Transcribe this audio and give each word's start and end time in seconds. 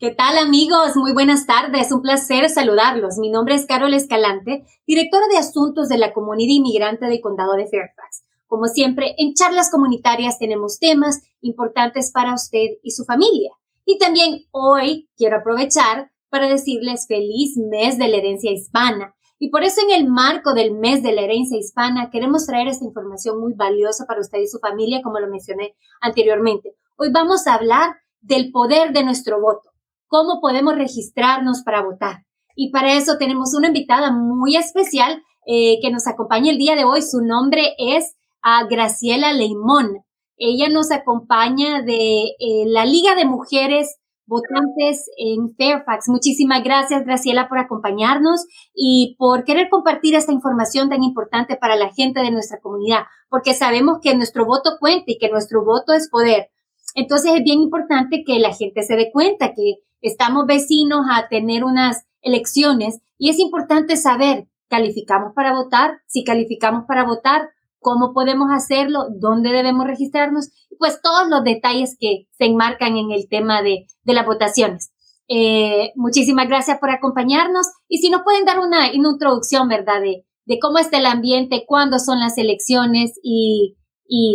¿Qué 0.00 0.12
tal 0.12 0.38
amigos? 0.38 0.96
Muy 0.96 1.12
buenas 1.12 1.44
tardes, 1.44 1.92
un 1.92 2.00
placer 2.00 2.48
saludarlos. 2.48 3.18
Mi 3.18 3.28
nombre 3.28 3.54
es 3.54 3.66
Carol 3.66 3.92
Escalante, 3.92 4.64
directora 4.86 5.26
de 5.30 5.36
Asuntos 5.36 5.90
de 5.90 5.98
la 5.98 6.14
Comunidad 6.14 6.54
Inmigrante 6.54 7.04
del 7.04 7.20
Condado 7.20 7.52
de 7.52 7.66
Fairfax. 7.66 8.24
Como 8.46 8.64
siempre, 8.64 9.14
en 9.18 9.34
charlas 9.34 9.70
comunitarias 9.70 10.38
tenemos 10.38 10.78
temas 10.78 11.20
importantes 11.42 12.12
para 12.12 12.32
usted 12.32 12.78
y 12.82 12.92
su 12.92 13.04
familia. 13.04 13.50
Y 13.84 13.98
también 13.98 14.46
hoy 14.52 15.10
quiero 15.18 15.36
aprovechar 15.36 16.10
para 16.30 16.48
decirles 16.48 17.06
feliz 17.06 17.58
mes 17.58 17.98
de 17.98 18.08
la 18.08 18.16
herencia 18.16 18.50
hispana. 18.50 19.14
Y 19.38 19.50
por 19.50 19.64
eso 19.64 19.82
en 19.82 20.00
el 20.00 20.08
marco 20.08 20.54
del 20.54 20.72
mes 20.72 21.02
de 21.02 21.12
la 21.12 21.20
herencia 21.20 21.58
hispana 21.58 22.08
queremos 22.10 22.46
traer 22.46 22.68
esta 22.68 22.86
información 22.86 23.38
muy 23.38 23.52
valiosa 23.52 24.06
para 24.06 24.22
usted 24.22 24.38
y 24.38 24.46
su 24.46 24.60
familia, 24.60 25.02
como 25.02 25.20
lo 25.20 25.28
mencioné 25.28 25.74
anteriormente. 26.00 26.74
Hoy 26.96 27.10
vamos 27.12 27.46
a 27.46 27.52
hablar 27.52 27.96
del 28.22 28.50
poder 28.50 28.92
de 28.92 29.04
nuestro 29.04 29.40
voto, 29.40 29.69
cómo 30.10 30.40
podemos 30.40 30.74
registrarnos 30.74 31.62
para 31.62 31.82
votar. 31.82 32.26
Y 32.54 32.70
para 32.72 32.94
eso 32.94 33.16
tenemos 33.16 33.54
una 33.54 33.68
invitada 33.68 34.10
muy 34.12 34.56
especial 34.56 35.22
eh, 35.46 35.78
que 35.80 35.90
nos 35.90 36.06
acompaña 36.06 36.50
el 36.50 36.58
día 36.58 36.74
de 36.74 36.84
hoy. 36.84 37.00
Su 37.00 37.22
nombre 37.22 37.74
es 37.78 38.16
a 38.42 38.64
Graciela 38.64 39.32
Leimón. 39.32 40.04
Ella 40.36 40.68
nos 40.68 40.90
acompaña 40.90 41.82
de 41.82 42.24
eh, 42.38 42.64
la 42.66 42.84
Liga 42.84 43.14
de 43.14 43.24
Mujeres 43.24 43.98
Votantes 44.26 45.08
en 45.16 45.54
Fairfax. 45.56 46.08
Muchísimas 46.08 46.62
gracias, 46.64 47.04
Graciela, 47.04 47.48
por 47.48 47.58
acompañarnos 47.58 48.46
y 48.74 49.16
por 49.16 49.44
querer 49.44 49.68
compartir 49.70 50.14
esta 50.14 50.32
información 50.32 50.88
tan 50.88 51.02
importante 51.02 51.56
para 51.56 51.76
la 51.76 51.92
gente 51.92 52.20
de 52.20 52.30
nuestra 52.30 52.60
comunidad, 52.60 53.04
porque 53.28 53.54
sabemos 53.54 53.98
que 54.02 54.14
nuestro 54.16 54.44
voto 54.44 54.72
cuenta 54.80 55.04
y 55.06 55.18
que 55.18 55.30
nuestro 55.30 55.64
voto 55.64 55.92
es 55.92 56.08
poder. 56.10 56.50
Entonces 56.94 57.32
es 57.34 57.42
bien 57.44 57.60
importante 57.60 58.24
que 58.26 58.38
la 58.38 58.52
gente 58.52 58.82
se 58.82 58.96
dé 58.96 59.10
cuenta 59.12 59.52
que 59.52 59.76
estamos 60.00 60.46
vecinos 60.46 61.06
a 61.10 61.28
tener 61.28 61.64
unas 61.64 62.04
elecciones 62.22 63.00
y 63.18 63.30
es 63.30 63.38
importante 63.38 63.96
saber, 63.96 64.48
¿calificamos 64.68 65.32
para 65.34 65.54
votar? 65.54 66.00
Si 66.06 66.24
calificamos 66.24 66.84
para 66.86 67.04
votar, 67.04 67.50
cómo 67.80 68.12
podemos 68.12 68.48
hacerlo, 68.52 69.06
dónde 69.18 69.50
debemos 69.50 69.86
registrarnos, 69.86 70.50
pues 70.78 71.00
todos 71.02 71.28
los 71.28 71.42
detalles 71.42 71.96
que 71.98 72.28
se 72.38 72.44
enmarcan 72.44 72.96
en 72.96 73.10
el 73.10 73.28
tema 73.28 73.62
de, 73.62 73.86
las 74.04 74.26
votaciones. 74.26 74.92
Eh, 75.28 75.92
muchísimas 75.94 76.48
gracias 76.48 76.78
por 76.78 76.90
acompañarnos 76.90 77.66
y 77.88 77.98
si 77.98 78.10
nos 78.10 78.22
pueden 78.22 78.44
dar 78.44 78.58
una, 78.58 78.92
introducción, 78.92 79.68
¿verdad? 79.68 80.00
De, 80.00 80.24
cómo 80.60 80.78
está 80.78 80.98
el 80.98 81.06
ambiente, 81.06 81.64
cuándo 81.66 81.98
son 81.98 82.18
las 82.18 82.36
elecciones 82.36 83.12
y, 83.22 83.76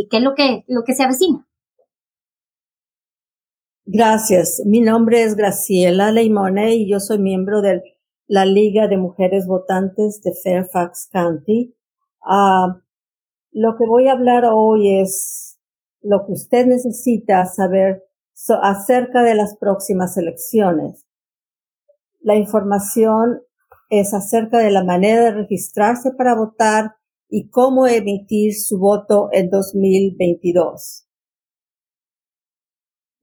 qué 0.10 0.18
es 0.18 0.24
lo 0.24 0.34
que, 0.34 0.64
lo 0.68 0.84
que 0.86 0.94
se 0.94 1.04
avecina. 1.04 1.46
Gracias. 3.88 4.64
Mi 4.66 4.82
nombre 4.82 5.22
es 5.22 5.36
Graciela 5.36 6.12
Leimone 6.12 6.74
y 6.74 6.90
yo 6.90 7.00
soy 7.00 7.20
miembro 7.20 7.62
de 7.62 7.84
la 8.26 8.44
Liga 8.44 8.88
de 8.88 8.98
Mujeres 8.98 9.46
Votantes 9.46 10.22
de 10.24 10.34
Fairfax 10.34 11.08
County. 11.12 11.76
Ah, 12.24 12.82
lo 13.52 13.78
que 13.78 13.86
voy 13.86 14.08
a 14.08 14.14
hablar 14.14 14.46
hoy 14.52 15.02
es 15.02 15.60
lo 16.02 16.26
que 16.26 16.32
usted 16.32 16.66
necesita 16.66 17.46
saber 17.46 18.04
acerca 18.64 19.22
de 19.22 19.36
las 19.36 19.56
próximas 19.56 20.18
elecciones. 20.18 21.06
La 22.22 22.36
información 22.36 23.44
es 23.92 24.16
acerca 24.16 24.58
de 24.58 24.72
la 24.72 24.84
manera 24.84 25.26
de 25.26 25.32
registrarse 25.32 26.10
para 26.18 26.34
votar 26.34 26.96
y 27.30 27.50
cómo 27.50 27.86
emitir 27.86 28.56
su 28.56 28.80
voto 28.80 29.30
en 29.32 29.52
2022. 29.52 31.05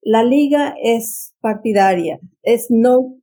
La 0.00 0.22
liga 0.22 0.74
es 0.82 1.34
partidaria, 1.40 2.20
es 2.42 2.70
no, 2.70 3.20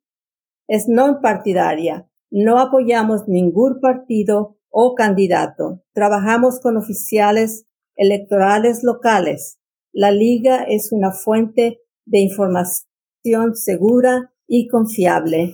es 0.67 0.87
no 0.87 1.21
partidaria. 1.21 2.07
No 2.29 2.59
apoyamos 2.59 3.27
ningún 3.27 3.79
partido 3.81 4.59
o 4.69 4.93
candidato. 4.93 5.81
Trabajamos 5.93 6.59
con 6.59 6.77
oficiales 6.77 7.65
electorales 7.95 8.83
locales. 8.83 9.57
La 9.91 10.11
liga 10.11 10.63
es 10.63 10.91
una 10.91 11.11
fuente 11.11 11.81
de 12.05 12.19
información 12.19 13.55
segura 13.55 14.31
y 14.47 14.67
confiable. 14.67 15.53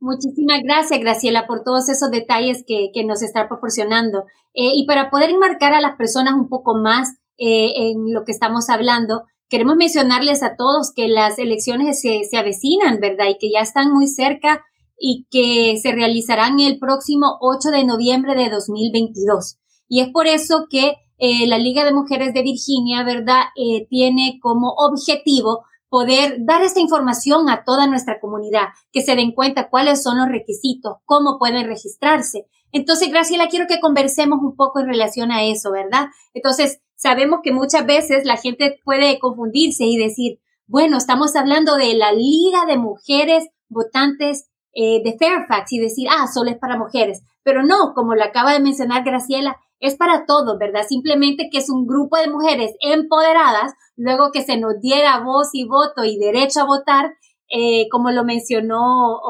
Muchísimas 0.00 0.60
gracias, 0.62 1.00
Graciela, 1.00 1.46
por 1.46 1.64
todos 1.64 1.88
esos 1.88 2.10
detalles 2.10 2.64
que, 2.66 2.90
nos 3.04 3.22
está 3.22 3.48
proporcionando. 3.48 4.24
Eh, 4.54 4.72
y 4.74 4.86
para 4.86 5.10
poder 5.10 5.30
enmarcar 5.30 5.72
a 5.72 5.80
las 5.80 5.96
personas 5.96 6.34
un 6.34 6.48
poco 6.48 6.74
más 6.74 7.14
eh, 7.38 7.72
en 7.76 8.12
lo 8.12 8.24
que 8.24 8.32
estamos 8.32 8.68
hablando, 8.68 9.24
queremos 9.48 9.76
mencionarles 9.76 10.42
a 10.42 10.56
todos 10.56 10.92
que 10.94 11.08
las 11.08 11.38
elecciones 11.38 12.00
se, 12.00 12.24
se 12.24 12.36
avecinan, 12.36 13.00
¿verdad? 13.00 13.26
Y 13.30 13.38
que 13.38 13.50
ya 13.50 13.60
están 13.60 13.92
muy 13.92 14.06
cerca 14.06 14.62
y 14.98 15.26
que 15.30 15.76
se 15.80 15.92
realizarán 15.92 16.60
el 16.60 16.78
próximo 16.78 17.38
8 17.40 17.70
de 17.70 17.84
noviembre 17.84 18.34
de 18.34 18.50
2022. 18.50 19.58
Y 19.88 20.00
es 20.00 20.08
por 20.08 20.26
eso 20.26 20.66
que 20.70 20.96
eh, 21.24 21.46
la 21.46 21.58
Liga 21.58 21.84
de 21.84 21.92
Mujeres 21.92 22.34
de 22.34 22.42
Virginia, 22.42 23.02
¿verdad?, 23.02 23.44
tiene 23.88 24.38
como 24.42 24.74
objetivo 24.76 25.64
poder 25.88 26.38
dar 26.40 26.60
esta 26.62 26.80
información 26.80 27.48
a 27.48 27.62
toda 27.64 27.86
nuestra 27.86 28.18
comunidad, 28.18 28.70
que 28.90 29.00
se 29.00 29.14
den 29.14 29.30
cuenta 29.32 29.70
cuáles 29.70 30.02
son 30.02 30.18
los 30.18 30.28
requisitos, 30.28 30.96
cómo 31.04 31.38
pueden 31.38 31.68
registrarse. 31.68 32.46
Entonces, 32.72 33.10
Graciela, 33.10 33.46
quiero 33.46 33.68
que 33.68 33.78
conversemos 33.78 34.40
un 34.42 34.56
poco 34.56 34.80
en 34.80 34.88
relación 34.88 35.30
a 35.30 35.44
eso, 35.44 35.70
¿verdad? 35.70 36.08
Entonces, 36.34 36.80
sabemos 36.96 37.40
que 37.44 37.52
muchas 37.52 37.86
veces 37.86 38.24
la 38.24 38.36
gente 38.36 38.80
puede 38.84 39.20
confundirse 39.20 39.84
y 39.84 39.96
decir, 39.96 40.40
bueno, 40.66 40.96
estamos 40.96 41.36
hablando 41.36 41.76
de 41.76 41.94
la 41.94 42.10
Liga 42.10 42.66
de 42.66 42.76
Mujeres 42.76 43.44
Votantes 43.68 44.50
eh, 44.72 45.00
de 45.04 45.16
Fairfax 45.16 45.72
y 45.72 45.78
decir, 45.78 46.08
ah, 46.10 46.26
solo 46.26 46.50
es 46.50 46.58
para 46.58 46.76
mujeres. 46.76 47.22
Pero 47.44 47.62
no, 47.62 47.94
como 47.94 48.14
lo 48.14 48.24
acaba 48.24 48.52
de 48.52 48.60
mencionar 48.60 49.04
Graciela, 49.04 49.60
es 49.78 49.96
para 49.96 50.24
todos, 50.26 50.58
¿verdad? 50.58 50.82
Simplemente 50.88 51.48
que 51.52 51.58
es 51.58 51.70
un 51.70 51.86
grupo 51.86 52.16
de 52.16 52.30
mujeres 52.30 52.74
empoderadas, 52.80 53.74
luego 53.96 54.32
que 54.32 54.42
se 54.42 54.56
nos 54.56 54.80
diera 54.80 55.20
voz 55.20 55.50
y 55.52 55.64
voto 55.66 56.04
y 56.04 56.18
derecho 56.18 56.62
a 56.62 56.64
votar, 56.64 57.12
eh, 57.48 57.86
como 57.90 58.10
lo 58.10 58.24
mencionó 58.24 59.20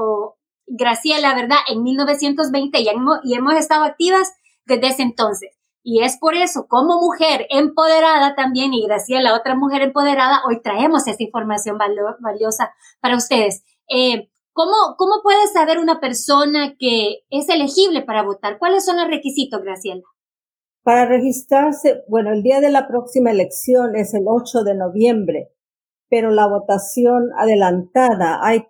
Graciela, 0.67 1.35
¿verdad? 1.35 1.59
En 1.69 1.83
1920 1.83 2.81
y 2.81 2.89
hemos, 2.89 3.19
y 3.25 3.35
hemos 3.35 3.55
estado 3.55 3.85
activas 3.85 4.33
desde 4.65 4.87
ese 4.87 5.03
entonces. 5.03 5.51
Y 5.83 6.03
es 6.03 6.17
por 6.19 6.35
eso, 6.35 6.67
como 6.67 6.99
mujer 6.99 7.47
empoderada 7.51 8.35
también, 8.35 8.73
y 8.73 8.87
Graciela, 8.87 9.35
otra 9.35 9.55
mujer 9.55 9.83
empoderada, 9.83 10.41
hoy 10.49 10.63
traemos 10.63 11.07
esta 11.07 11.23
información 11.23 11.77
valiosa 12.21 12.73
para 13.01 13.17
ustedes. 13.17 13.65
Eh, 13.89 14.31
¿cómo, 14.54 14.72
¿Cómo 14.97 15.21
puede 15.22 15.47
saber 15.53 15.78
una 15.78 16.01
persona 16.01 16.74
que 16.78 17.24
es 17.28 17.48
elegible 17.51 18.03
para 18.03 18.22
votar? 18.22 18.59
¿Cuáles 18.59 18.84
son 18.86 18.97
los 18.97 19.09
requisitos, 19.09 19.60
Graciela? 19.60 20.03
Para 20.83 21.06
registrarse, 21.06 22.03
bueno, 22.09 22.33
el 22.33 22.42
día 22.42 22.60
de 22.60 22.71
la 22.71 22.89
próxima 22.89 23.30
elección 23.30 23.97
es 23.97 24.15
el 24.15 24.24
8 24.27 24.65
de 24.65 24.74
noviembre, 24.74 25.51
pero 26.09 26.30
la 26.30 26.47
votación 26.47 27.30
adelantada, 27.36 28.41
hay, 28.42 28.66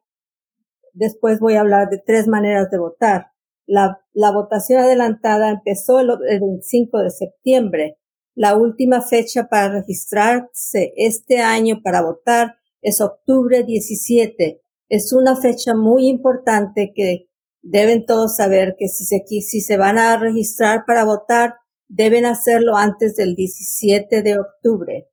después 0.92 1.38
voy 1.38 1.54
a 1.54 1.60
hablar 1.60 1.88
de 1.90 2.02
tres 2.04 2.26
maneras 2.28 2.70
de 2.70 2.78
votar. 2.78 3.32
La, 3.66 4.00
la 4.12 4.32
votación 4.32 4.80
adelantada 4.80 5.50
empezó 5.50 6.00
el, 6.00 6.10
el 6.28 6.40
25 6.40 6.98
de 6.98 7.10
septiembre. 7.10 7.98
La 8.34 8.56
última 8.56 9.02
fecha 9.02 9.48
para 9.48 9.80
registrarse 9.80 10.92
este 10.96 11.40
año 11.40 11.80
para 11.82 12.02
votar 12.02 12.56
es 12.80 13.00
octubre 13.00 13.64
17. 13.64 14.63
Es 14.88 15.12
una 15.12 15.36
fecha 15.36 15.75
muy 15.75 16.08
importante 16.08 16.92
que 16.94 17.28
deben 17.62 18.04
todos 18.06 18.36
saber 18.36 18.76
que 18.78 18.88
si 18.88 19.04
se, 19.04 19.25
si 19.26 19.60
se 19.60 19.76
van 19.76 19.98
a 19.98 20.16
registrar 20.19 20.84
para 20.86 21.04
votar, 21.04 21.54
deben 21.88 22.26
hacerlo 22.26 22.76
antes 22.76 23.16
del 23.16 23.34
17 23.34 24.22
de 24.22 24.38
octubre. 24.38 25.08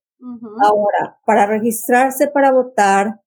Ahora, 0.63 1.19
para 1.25 1.47
registrarse 1.47 2.27
para 2.27 2.51
votar, 2.51 3.21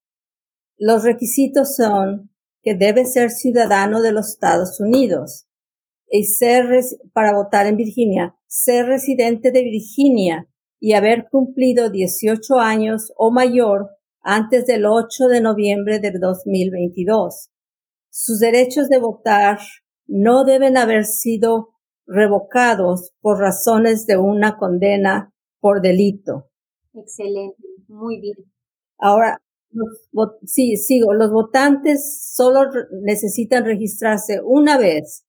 Los 0.77 1.03
requisitos 1.03 1.75
son 1.75 2.31
que 2.61 2.75
debe 2.75 3.05
ser 3.05 3.31
ciudadano 3.31 4.01
de 4.01 4.11
los 4.11 4.29
Estados 4.29 4.79
Unidos 4.79 5.47
y 6.09 6.25
ser 6.25 6.65
para 7.13 7.33
votar 7.33 7.65
en 7.65 7.77
Virginia, 7.77 8.35
ser 8.47 8.87
residente 8.87 9.51
de 9.51 9.63
Virginia 9.63 10.49
y 10.79 10.93
haber 10.93 11.27
cumplido 11.29 11.89
18 11.89 12.59
años 12.59 13.13
o 13.15 13.31
mayor 13.31 13.91
antes 14.25 14.65
del 14.65 14.85
8 14.85 15.27
de 15.27 15.39
noviembre 15.39 15.99
de 15.99 16.11
2022. 16.11 17.51
Sus 18.09 18.39
derechos 18.39 18.89
de 18.89 18.97
votar 18.97 19.59
no 20.07 20.43
deben 20.43 20.77
haber 20.77 21.05
sido 21.05 21.69
revocados 22.07 23.13
por 23.21 23.39
razones 23.39 24.07
de 24.07 24.17
una 24.17 24.57
condena 24.57 25.31
por 25.59 25.81
delito. 25.81 26.49
Excelente, 26.93 27.61
muy 27.87 28.19
bien. 28.19 28.35
Ahora, 28.97 29.39
sí, 30.45 30.75
sigo, 30.75 31.13
los 31.13 31.31
votantes 31.31 32.31
solo 32.33 32.61
necesitan 33.03 33.63
registrarse 33.63 34.39
una 34.43 34.79
vez, 34.79 35.23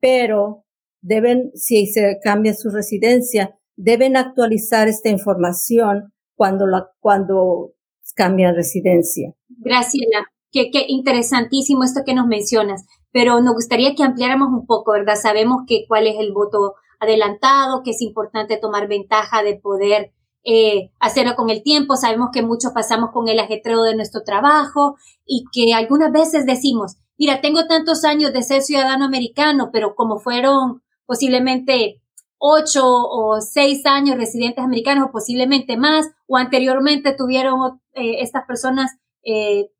pero 0.00 0.64
deben, 1.00 1.50
si 1.54 1.86
se 1.88 2.20
cambia 2.22 2.54
su 2.54 2.70
residencia, 2.70 3.58
deben 3.74 4.16
actualizar 4.16 4.86
esta 4.86 5.08
información 5.08 6.12
cuando 6.36 6.66
la, 6.66 6.90
cuando 7.00 7.74
cambian 8.14 8.54
residencia. 8.54 9.34
Graciela, 9.48 10.26
qué, 10.50 10.70
qué 10.70 10.84
interesantísimo 10.88 11.84
esto 11.84 12.02
que 12.04 12.14
nos 12.14 12.26
mencionas, 12.26 12.86
pero 13.12 13.40
nos 13.40 13.54
gustaría 13.54 13.94
que 13.94 14.02
ampliáramos 14.02 14.48
un 14.48 14.66
poco, 14.66 14.92
¿verdad? 14.92 15.16
Sabemos 15.16 15.62
que 15.66 15.84
cuál 15.88 16.06
es 16.06 16.16
el 16.18 16.32
voto 16.32 16.74
adelantado, 17.00 17.82
que 17.82 17.90
es 17.90 18.02
importante 18.02 18.56
tomar 18.56 18.88
ventaja 18.88 19.42
de 19.42 19.56
poder 19.56 20.12
eh, 20.44 20.90
hacerlo 21.00 21.36
con 21.36 21.50
el 21.50 21.62
tiempo. 21.62 21.96
Sabemos 21.96 22.28
que 22.32 22.42
muchos 22.42 22.72
pasamos 22.72 23.10
con 23.12 23.28
el 23.28 23.38
ajetreo 23.38 23.82
de 23.82 23.96
nuestro 23.96 24.22
trabajo 24.24 24.96
y 25.24 25.44
que 25.52 25.72
algunas 25.74 26.12
veces 26.12 26.44
decimos, 26.46 26.96
mira, 27.18 27.40
tengo 27.40 27.66
tantos 27.66 28.04
años 28.04 28.32
de 28.32 28.42
ser 28.42 28.62
ciudadano 28.62 29.04
americano, 29.04 29.70
pero 29.72 29.94
como 29.94 30.18
fueron 30.18 30.82
posiblemente 31.06 32.02
ocho 32.46 32.84
o 32.84 33.40
seis 33.40 33.86
años 33.86 34.18
residentes 34.18 34.62
americanos 34.62 35.08
o 35.08 35.12
posiblemente 35.12 35.78
más, 35.78 36.10
o 36.26 36.36
anteriormente 36.36 37.14
tuvieron 37.16 37.80
eh, 37.94 38.20
estas 38.20 38.44
personas 38.44 38.90
eh, 39.22 39.70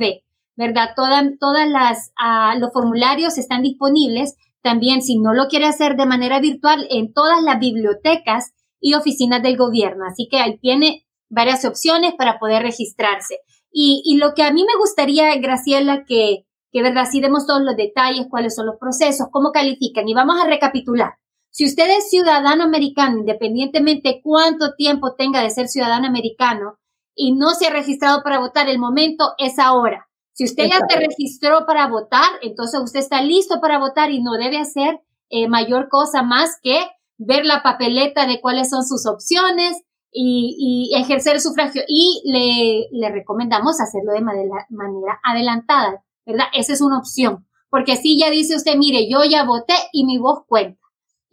¿verdad? 0.57 0.91
Todas, 0.97 1.25
todas 1.39 1.69
las, 1.69 2.11
uh, 2.19 2.59
los 2.59 2.73
formularios 2.73 3.37
están 3.37 3.61
disponibles 3.63 4.35
también, 4.65 5.03
si 5.03 5.19
no 5.19 5.35
lo 5.35 5.47
quiere 5.49 5.67
hacer 5.67 5.95
de 5.95 6.07
manera 6.07 6.41
virtual, 6.41 6.87
en 6.89 7.13
todas 7.13 7.43
las 7.43 7.61
bibliotecas 7.61 8.55
y 8.81 8.95
oficinas 8.95 9.43
del 9.43 9.59
gobierno. 9.59 10.07
Así 10.07 10.27
que 10.27 10.39
ahí 10.39 10.59
tiene 10.59 11.07
varias 11.29 11.67
opciones 11.67 12.15
para 12.17 12.39
poder 12.39 12.63
registrarse. 12.63 13.41
Y, 13.71 14.03
y 14.07 14.17
lo 14.17 14.33
que 14.33 14.43
a 14.43 14.53
mí 14.53 14.65
me 14.65 14.79
gustaría, 14.79 15.37
Graciela, 15.37 16.05
que, 16.07 16.47
que 16.73 16.83
verdad, 16.83 17.05
si 17.11 17.21
demos 17.21 17.47
todos 17.47 17.61
los 17.61 17.77
detalles, 17.77 18.27
cuáles 18.31 18.55
son 18.55 18.65
los 18.65 18.77
procesos, 18.81 19.29
cómo 19.31 19.53
califican. 19.53 20.09
Y 20.09 20.15
vamos 20.15 20.41
a 20.41 20.47
recapitular. 20.47 21.13
Si 21.51 21.67
usted 21.67 21.99
es 21.99 22.09
ciudadano 22.09 22.65
americano, 22.65 23.19
independientemente 23.19 24.23
cuánto 24.23 24.75
tiempo 24.77 25.15
tenga 25.15 25.43
de 25.43 25.51
ser 25.51 25.69
ciudadano 25.69 26.07
americano 26.07 26.79
y 27.15 27.33
no 27.33 27.51
se 27.51 27.67
ha 27.67 27.71
registrado 27.71 28.23
para 28.23 28.41
votar, 28.41 28.71
el 28.71 28.79
momento 28.79 29.35
es 29.37 29.59
ahora. 29.59 30.09
Si 30.35 30.45
usted 30.45 30.65
ya 30.69 30.81
se 30.89 30.99
registró 30.99 31.65
para 31.67 31.89
votar, 31.89 32.29
entonces 32.43 32.81
usted 32.83 33.01
está 33.01 33.23
listo 33.23 33.61
para 33.61 33.79
votar 33.79 34.11
y 34.11 34.23
no 34.23 34.33
debe 34.33 34.59
hacer 34.59 35.01
eh, 35.31 35.49
mayor 35.49 35.89
cosa 35.89 36.23
más 36.23 36.59
que 36.63 36.79
ver 37.17 37.47
la 37.47 37.63
papeleta 37.63 38.27
de 38.27 38.41
cuáles 38.41 38.69
son 38.69 38.85
sus 38.85 39.07
opciones 39.07 39.83
y, 40.13 40.93
ejercer 40.97 41.37
el 41.37 41.41
sufragio. 41.41 41.83
Y 41.89 42.23
le, 42.25 42.89
le 42.93 43.11
recomendamos 43.11 43.81
hacerlo 43.81 44.13
de 44.13 44.21
manera, 44.21 44.67
manera 44.69 45.19
adelantada, 45.25 46.05
¿verdad? 46.27 46.47
Esa 46.53 46.73
es 46.73 46.81
una 46.81 46.99
opción. 46.99 47.47
Porque 47.71 47.93
así 47.93 48.19
ya 48.19 48.31
dice 48.31 48.57
usted, 48.57 48.77
mire, 48.77 49.09
yo 49.11 49.25
ya 49.25 49.45
voté 49.45 49.75
y 49.93 50.05
mi 50.05 50.19
voz 50.19 50.45
cuenta 50.47 50.85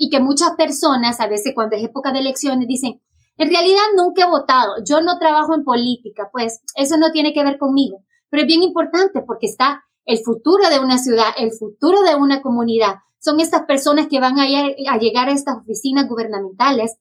y 0.02 0.10
que 0.10 0.20
muchas 0.20 0.56
personas, 0.58 1.20
a 1.20 1.28
veces 1.28 1.54
cuando 1.54 1.76
es 1.76 1.84
época 1.84 2.12
de 2.12 2.22
elecciones, 2.22 2.68
dicen, 2.68 3.00
en 3.38 3.50
realidad 3.50 3.84
nunca 3.96 4.24
he 4.24 4.28
votado, 4.28 4.84
yo 4.84 5.00
no 5.00 5.20
trabajo 5.20 5.54
en 5.54 5.64
política, 5.64 6.30
pues 6.32 6.62
eso 6.76 6.98
no 6.98 7.12
tiene 7.12 7.34
que 7.34 7.44
ver 7.44 7.60
conmigo, 7.60 8.04
pero 8.32 8.44
es 8.44 8.48
bien 8.48 8.64
importante 8.64 9.22
porque 9.22 9.46
está 9.46 9.84
el 10.06 10.20
futuro 10.24 10.70
de 10.70 10.80
una 10.80 10.98
ciudad, 10.98 11.28
el 11.38 11.52
futuro 11.52 12.02
de 12.02 12.16
una 12.16 12.42
comunidad. 12.42 12.96
Son 13.20 13.40
estas 13.40 13.64
personas 13.66 14.08
que 14.08 14.20
van 14.20 14.40
a, 14.40 14.48
llegar 14.48 15.30
a 15.30 15.34
estas 15.34 15.58
oficinas 15.58 16.08
gubernamentales, 16.08 16.98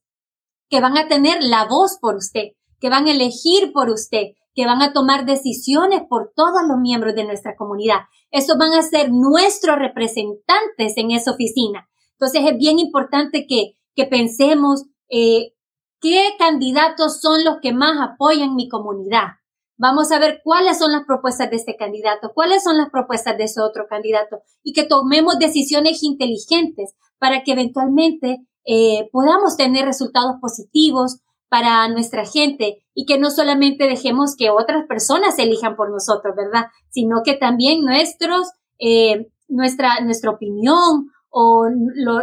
que 0.68 0.80
van 0.80 0.98
a 0.98 1.08
tener 1.08 1.38
la 1.40 1.64
voz 1.64 1.98
por 2.00 2.16
usted, 2.16 2.48
que 2.78 2.90
van 2.90 3.06
a 3.06 3.12
elegir 3.12 3.72
por 3.72 3.88
usted, 3.88 4.32
que 4.54 4.66
van 4.66 4.82
a 4.82 4.92
tomar 4.92 5.24
decisiones 5.24 6.02
por 6.08 6.32
todos 6.34 6.62
los 6.68 6.78
miembros 6.78 7.14
de 7.14 7.24
nuestra 7.24 7.54
comunidad. 7.56 8.00
Esos 8.30 8.58
van 8.58 8.74
a 8.74 8.82
ser 8.82 9.10
nuestros 9.12 9.78
representantes 9.78 10.96
en 10.96 11.12
esa 11.12 11.30
oficina. 11.30 11.88
Entonces 12.12 12.42
es 12.44 12.58
bien 12.58 12.78
importante 12.78 13.46
que, 13.46 13.76
que 13.94 14.04
pensemos 14.04 14.84
eh, 15.08 15.54
qué 16.00 16.30
candidatos 16.38 17.20
son 17.20 17.44
los 17.44 17.58
que 17.62 17.72
más 17.72 17.96
apoyan 18.00 18.56
mi 18.56 18.68
comunidad. 18.68 19.39
Vamos 19.80 20.12
a 20.12 20.18
ver 20.18 20.42
cuáles 20.44 20.78
son 20.78 20.92
las 20.92 21.06
propuestas 21.06 21.48
de 21.48 21.56
este 21.56 21.74
candidato, 21.74 22.32
cuáles 22.34 22.62
son 22.62 22.76
las 22.76 22.90
propuestas 22.90 23.38
de 23.38 23.44
ese 23.44 23.62
otro 23.62 23.86
candidato 23.88 24.42
y 24.62 24.74
que 24.74 24.84
tomemos 24.84 25.38
decisiones 25.38 26.02
inteligentes 26.02 26.94
para 27.18 27.44
que 27.44 27.52
eventualmente 27.52 28.46
eh, 28.66 29.08
podamos 29.10 29.56
tener 29.56 29.86
resultados 29.86 30.34
positivos 30.38 31.20
para 31.48 31.88
nuestra 31.88 32.26
gente 32.26 32.84
y 32.92 33.06
que 33.06 33.18
no 33.18 33.30
solamente 33.30 33.88
dejemos 33.88 34.36
que 34.36 34.50
otras 34.50 34.86
personas 34.86 35.38
elijan 35.38 35.76
por 35.76 35.90
nosotros, 35.90 36.34
¿verdad? 36.36 36.66
Sino 36.90 37.22
que 37.24 37.32
también 37.32 37.82
nuestros, 37.82 38.50
eh, 38.78 39.30
nuestra, 39.48 40.00
nuestra 40.00 40.30
opinión 40.30 41.06
o 41.30 41.70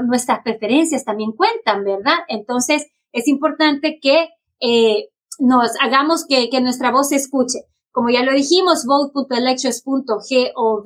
nuestras 0.05 0.43
preferencias 0.43 1.05
también 1.05 1.31
cuentan, 1.31 1.83
¿verdad? 1.83 2.19
Entonces, 2.27 2.85
es 3.13 3.27
importante 3.27 3.97
que 3.99 4.29
eh, 4.59 5.09
nos 5.39 5.71
hagamos 5.81 6.25
que, 6.27 6.49
que, 6.49 6.61
nuestra 6.61 6.91
voz 6.91 7.09
se 7.09 7.15
escuche. 7.15 7.59
Como 7.91 8.09
ya 8.09 8.23
lo 8.23 8.33
dijimos, 8.33 8.85
vote.elections.gov. 8.85 10.85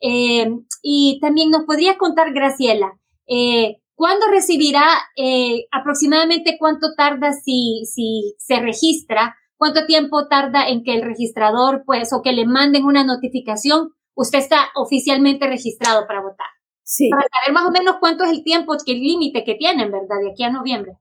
Eh, 0.00 0.48
y 0.82 1.18
también 1.20 1.50
nos 1.50 1.64
podría 1.64 1.98
contar, 1.98 2.32
Graciela, 2.32 2.98
eh, 3.26 3.82
¿cuándo 3.94 4.26
recibirá 4.30 4.84
eh, 5.16 5.66
aproximadamente 5.72 6.56
cuánto 6.58 6.94
tarda 6.94 7.32
si, 7.32 7.84
si 7.86 8.34
se 8.38 8.60
registra? 8.60 9.36
¿Cuánto 9.56 9.86
tiempo 9.86 10.28
tarda 10.28 10.68
en 10.68 10.84
que 10.84 10.94
el 10.94 11.02
registrador, 11.02 11.82
pues, 11.86 12.12
o 12.12 12.20
que 12.22 12.32
le 12.32 12.46
manden 12.46 12.84
una 12.84 13.04
notificación? 13.04 13.94
Usted 14.14 14.38
está 14.38 14.68
oficialmente 14.76 15.46
registrado 15.46 16.06
para 16.06 16.20
votar. 16.20 16.46
Sí. 16.82 17.08
Para 17.10 17.22
saber 17.22 17.54
más 17.54 17.66
o 17.66 17.70
menos 17.70 17.96
cuánto 17.98 18.24
es 18.24 18.30
el 18.30 18.44
tiempo, 18.44 18.74
que 18.84 18.92
el 18.92 19.00
límite 19.00 19.44
que 19.44 19.54
tienen, 19.54 19.90
¿verdad? 19.90 20.16
De 20.22 20.30
aquí 20.30 20.44
a 20.44 20.50
noviembre. 20.50 20.98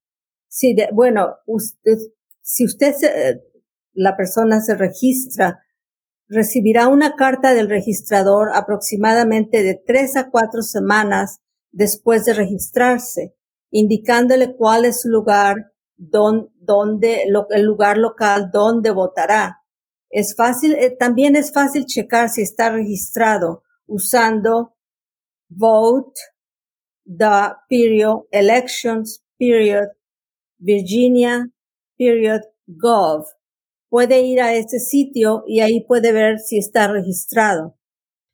Sí, 0.47 0.73
bueno, 0.93 1.35
usted, 1.45 1.97
si 2.45 2.63
usted, 2.65 2.93
la 3.93 4.15
persona 4.15 4.61
se 4.61 4.75
registra, 4.75 5.63
recibirá 6.27 6.87
una 6.87 7.15
carta 7.15 7.55
del 7.55 7.69
registrador 7.69 8.49
aproximadamente 8.53 9.63
de 9.63 9.81
tres 9.83 10.15
a 10.15 10.29
cuatro 10.29 10.61
semanas 10.61 11.39
después 11.71 12.25
de 12.25 12.33
registrarse 12.33 13.35
indicándole 13.71 14.55
cuál 14.55 14.85
es 14.85 15.01
su 15.01 15.09
lugar, 15.09 15.73
donde, 15.97 17.23
el 17.49 17.63
lugar 17.63 17.97
local 17.97 18.49
donde 18.51 18.91
votará. 18.91 19.63
Es 20.09 20.33
fácil, 20.35 20.75
eh, 20.75 20.95
también 20.97 21.35
es 21.35 21.51
fácil 21.51 21.85
checar 21.85 22.29
si 22.29 22.41
está 22.41 22.69
registrado 22.69 23.63
usando 23.85 24.75
vote, 25.49 26.19
the 27.05 27.53
period, 27.67 28.23
elections, 28.31 29.25
period, 29.37 29.89
Virginia, 30.57 31.49
period, 31.97 32.41
gov. 32.67 33.25
Puede 33.89 34.21
ir 34.21 34.41
a 34.41 34.53
ese 34.53 34.79
sitio 34.79 35.43
y 35.47 35.61
ahí 35.61 35.85
puede 35.85 36.11
ver 36.11 36.39
si 36.39 36.57
está 36.57 36.87
registrado. 36.87 37.75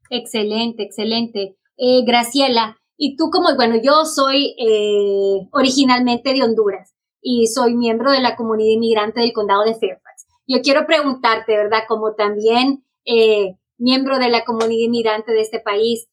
Excelente, 0.10 0.84
excelente. 0.84 1.58
Eh, 1.78 2.04
Graciela, 2.06 2.78
y 2.98 3.16
tú 3.16 3.30
como, 3.32 3.56
bueno, 3.56 3.76
yo 3.82 4.06
soy 4.06 4.56
eh, 4.60 5.48
originalmente 5.52 6.34
de 6.34 6.44
Honduras 6.44 6.94
y 7.22 7.48
soy 7.48 7.76
miembro 7.76 8.12
de 8.12 8.22
la 8.22 8.36
comunidad 8.36 8.74
inmigrante 8.74 9.22
del 9.22 9.34
condado 9.34 9.64
de 9.64 9.76
Fairfax. 9.76 10.28
Yo 10.48 10.62
quiero 10.62 10.86
preguntarte, 10.86 11.56
¿verdad? 11.56 11.84
Como 11.88 12.14
también 12.16 12.84
eh, 13.06 13.58
miembro 13.78 14.20
de 14.20 14.30
la 14.30 14.44
comunidad 14.44 14.86
inmigrante 14.86 15.32
de 15.32 15.42
este 15.42 15.60
país, 15.60 16.08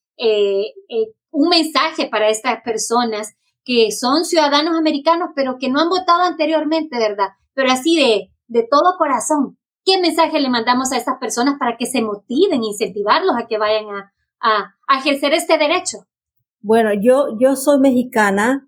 un 1.31 1.49
mensaje 1.49 2.09
para 2.09 2.29
estas 2.29 2.63
personas 2.63 3.38
que 3.69 3.91
son 3.93 4.25
ciudadanos 4.25 4.79
americanos, 4.79 5.29
pero 5.37 5.59
que 5.61 5.69
no 5.69 5.79
han 5.79 5.91
votado 5.91 6.23
anteriormente, 6.23 6.97
¿verdad? 6.99 7.29
Pero 7.53 7.71
así 7.71 7.97
de, 7.97 8.33
de 8.47 8.67
todo 8.67 8.97
corazón. 8.97 9.59
¿Qué 9.85 10.01
mensaje 10.01 10.41
le 10.41 10.49
mandamos 10.49 10.91
a 10.91 10.97
estas 10.97 11.19
personas 11.19 11.57
para 11.59 11.77
que 11.77 11.85
se 11.85 12.01
motiven, 12.01 12.65
incentivarlos 12.65 13.37
a 13.37 13.47
que 13.47 13.59
vayan 13.59 13.85
a, 13.91 14.13
a, 14.41 14.75
a 14.89 14.99
ejercer 14.99 15.35
este 15.35 15.59
derecho? 15.59 15.99
Bueno, 16.63 16.93
yo, 16.99 17.37
yo 17.39 17.57
soy 17.57 17.79
mexicana 17.79 18.67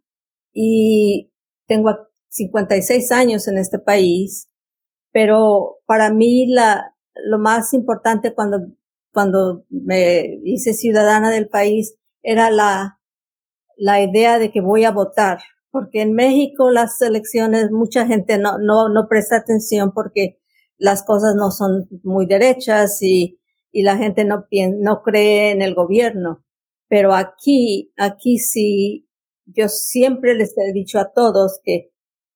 y 0.53 1.33
tengo 1.67 1.97
56 2.29 3.11
años 3.11 3.49
en 3.49 3.57
este 3.57 3.79
país, 3.79 4.51
pero 5.13 5.79
para 5.87 6.13
mí 6.13 6.47
la, 6.47 6.95
lo 7.25 7.39
más 7.39 7.73
importante 7.73 8.35
cuando, 8.35 8.59
cuando 9.15 9.65
me 9.71 10.41
hice 10.45 10.75
ciudadana 10.75 11.31
del 11.31 11.49
país 11.49 11.97
era 12.23 12.51
la, 12.51 13.00
la 13.81 14.03
idea 14.03 14.39
de 14.39 14.51
que 14.53 14.61
voy 14.61 14.85
a 14.85 14.91
votar, 14.91 15.39
porque 15.71 16.03
en 16.03 16.13
México 16.13 16.71
las 16.71 17.01
elecciones 17.01 17.71
mucha 17.71 18.07
gente 18.07 18.39
no, 18.39 18.59
no, 18.59 18.89
no 18.89 19.09
presta 19.09 19.37
atención 19.37 19.93
porque 19.95 20.39
las 20.77 21.03
cosas 21.03 21.35
no 21.35 21.51
son 21.51 21.89
muy 22.03 22.27
derechas 22.27 23.03
y, 23.03 23.41
y 23.73 23.83
la 23.83 23.97
gente 23.97 24.25
no, 24.25 24.47
no 24.79 25.03
cree 25.03 25.51
en 25.51 25.63
el 25.63 25.75
gobierno. 25.75 26.45
Pero 26.89 27.15
aquí, 27.15 27.93
aquí 27.97 28.39
sí, 28.39 29.09
yo 29.47 29.69
siempre 29.69 30.35
les 30.35 30.55
he 30.59 30.73
dicho 30.73 30.99
a 30.99 31.13
todos 31.13 31.61
que 31.65 31.91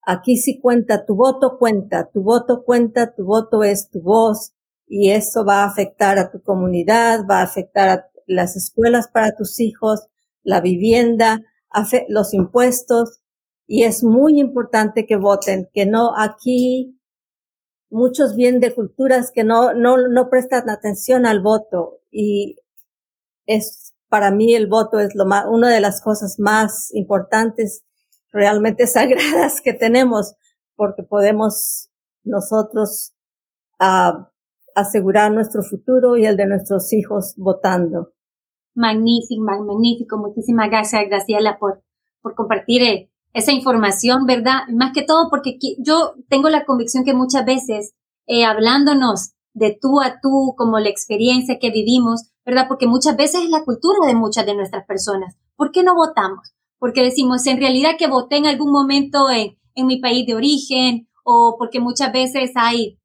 Aquí 0.07 0.37
sí 0.37 0.61
cuenta, 0.61 1.07
tu 1.07 1.17
voto 1.17 1.57
cuenta, 1.59 2.11
tu 2.13 2.23
voto 2.23 2.63
cuenta, 2.65 3.15
tu 3.15 3.25
voto 3.25 3.65
es 3.65 3.89
tu 3.89 4.03
voz 4.03 4.53
y 4.87 5.11
eso 5.11 5.47
va 5.47 5.63
a 5.63 5.67
afectar 5.67 6.19
a 6.19 6.31
tu 6.31 6.43
comunidad, 6.43 7.21
va 7.29 7.41
a 7.41 7.45
afectar 7.45 7.89
a 7.89 8.11
las 8.27 8.55
escuelas 8.55 9.09
para 9.09 9.35
tus 9.35 9.61
hijos, 9.61 10.07
la 10.45 10.61
vivienda, 10.61 11.43
los 12.09 12.33
impuestos 12.35 13.21
y 13.67 13.83
es 13.85 14.05
muy 14.05 14.39
importante 14.39 15.07
que 15.07 15.17
voten, 15.17 15.69
que 15.73 15.87
no 15.87 16.13
aquí 16.17 17.01
muchos 17.91 18.37
vienen 18.37 18.61
de 18.61 18.75
culturas 18.75 19.31
que 19.33 19.45
no, 19.45 19.73
no, 19.75 19.97
no 20.09 20.29
prestan 20.29 20.69
atención 20.71 21.27
al 21.27 21.41
voto 21.41 22.01
y 22.11 22.57
es 23.47 23.95
para 24.09 24.31
mí 24.31 24.55
el 24.55 24.69
voto 24.69 25.01
es 25.01 25.15
lo 25.17 25.27
más, 25.27 25.47
una 25.49 25.71
de 25.71 25.81
las 25.81 26.01
cosas 26.01 26.39
más 26.39 26.95
importantes 26.95 27.85
realmente 28.33 28.87
sagradas 28.87 29.61
que 29.61 29.73
tenemos, 29.73 30.35
porque 30.77 31.03
podemos 31.03 31.91
nosotros 32.23 33.13
uh, 33.81 34.25
asegurar 34.75 35.33
nuestro 35.33 35.63
futuro 35.63 36.17
y 36.17 36.27
el 36.27 36.37
de 36.37 36.47
nuestros 36.47 36.93
hijos 36.93 37.35
votando. 37.37 38.14
Magnífico, 38.75 39.43
magnífico. 39.43 40.19
Muchísimas 40.19 40.69
gracias, 40.69 41.05
Graciela, 41.09 41.59
por, 41.59 41.83
por 42.21 42.35
compartir 42.35 42.83
eh, 42.83 43.11
esa 43.33 43.53
información, 43.53 44.27
¿verdad? 44.27 44.63
Más 44.73 44.93
que 44.93 45.03
todo 45.03 45.29
porque 45.31 45.59
yo 45.79 46.15
tengo 46.29 46.49
la 46.49 46.65
convicción 46.65 47.05
que 47.05 47.15
muchas 47.15 47.45
veces, 47.45 47.95
eh, 48.27 48.45
hablándonos 48.45 49.33
de 49.53 49.79
tú 49.81 50.01
a 50.01 50.21
tú, 50.21 50.55
como 50.57 50.79
la 50.79 50.89
experiencia 50.89 51.59
que 51.61 51.71
vivimos, 51.71 52.31
¿verdad? 52.45 52.67
Porque 52.69 52.87
muchas 52.87 53.17
veces 53.17 53.43
es 53.45 53.51
la 53.51 53.65
cultura 53.65 54.07
de 54.07 54.15
muchas 54.15 54.47
de 54.47 54.55
nuestras 54.55 54.85
personas. 54.87 55.37
¿Por 55.57 55.71
qué 55.71 55.83
no 55.83 55.95
votamos? 55.95 56.55
porque 56.85 57.03
decimos 57.03 57.47
en 57.47 57.59
realidad 57.59 57.93
que 57.99 58.09
voté 58.09 58.37
en 58.37 58.45
algún 58.45 58.71
momento 58.71 59.31
en, 59.31 59.59
en 59.75 59.87
mi 59.87 60.01
país 60.01 60.27
de 60.27 60.35
origen 60.35 61.09
o 61.25 61.57
porque 61.59 61.81
muchas 61.81 62.13
veces 62.13 62.53
hay 62.57 62.99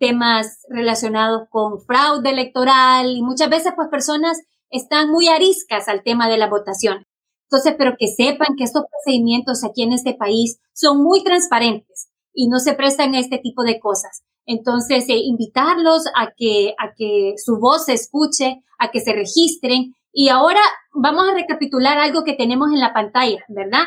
temas 0.00 0.66
relacionados 0.68 1.42
con 1.48 1.80
fraude 1.80 2.28
electoral 2.28 3.16
y 3.16 3.22
muchas 3.22 3.48
veces 3.48 3.72
pues 3.76 3.86
personas 3.88 4.36
están 4.70 5.10
muy 5.10 5.28
ariscas 5.28 5.88
al 5.88 6.02
tema 6.02 6.28
de 6.28 6.38
la 6.38 6.48
votación. 6.48 7.06
Entonces, 7.44 7.74
pero 7.76 7.96
que 7.98 8.06
sepan 8.06 8.54
que 8.56 8.64
estos 8.64 8.84
procedimientos 8.90 9.64
aquí 9.64 9.82
en 9.82 9.92
este 9.92 10.14
país 10.14 10.60
son 10.72 11.02
muy 11.02 11.24
transparentes 11.24 12.10
y 12.32 12.48
no 12.48 12.60
se 12.60 12.74
prestan 12.74 13.14
a 13.14 13.18
este 13.18 13.38
tipo 13.38 13.64
de 13.64 13.80
cosas. 13.80 14.22
Entonces, 14.46 15.08
eh, 15.08 15.16
invitarlos 15.16 16.04
a 16.16 16.32
que, 16.36 16.74
a 16.78 16.94
que 16.96 17.34
su 17.36 17.58
voz 17.58 17.86
se 17.86 17.94
escuche, 17.94 18.62
a 18.78 18.90
que 18.90 19.00
se 19.00 19.12
registren 19.12 19.94
y 20.12 20.28
ahora 20.28 20.60
vamos 20.92 21.28
a 21.28 21.34
recapitular 21.34 21.98
algo 21.98 22.24
que 22.24 22.34
tenemos 22.34 22.72
en 22.72 22.80
la 22.80 22.92
pantalla, 22.92 23.44
¿verdad? 23.48 23.84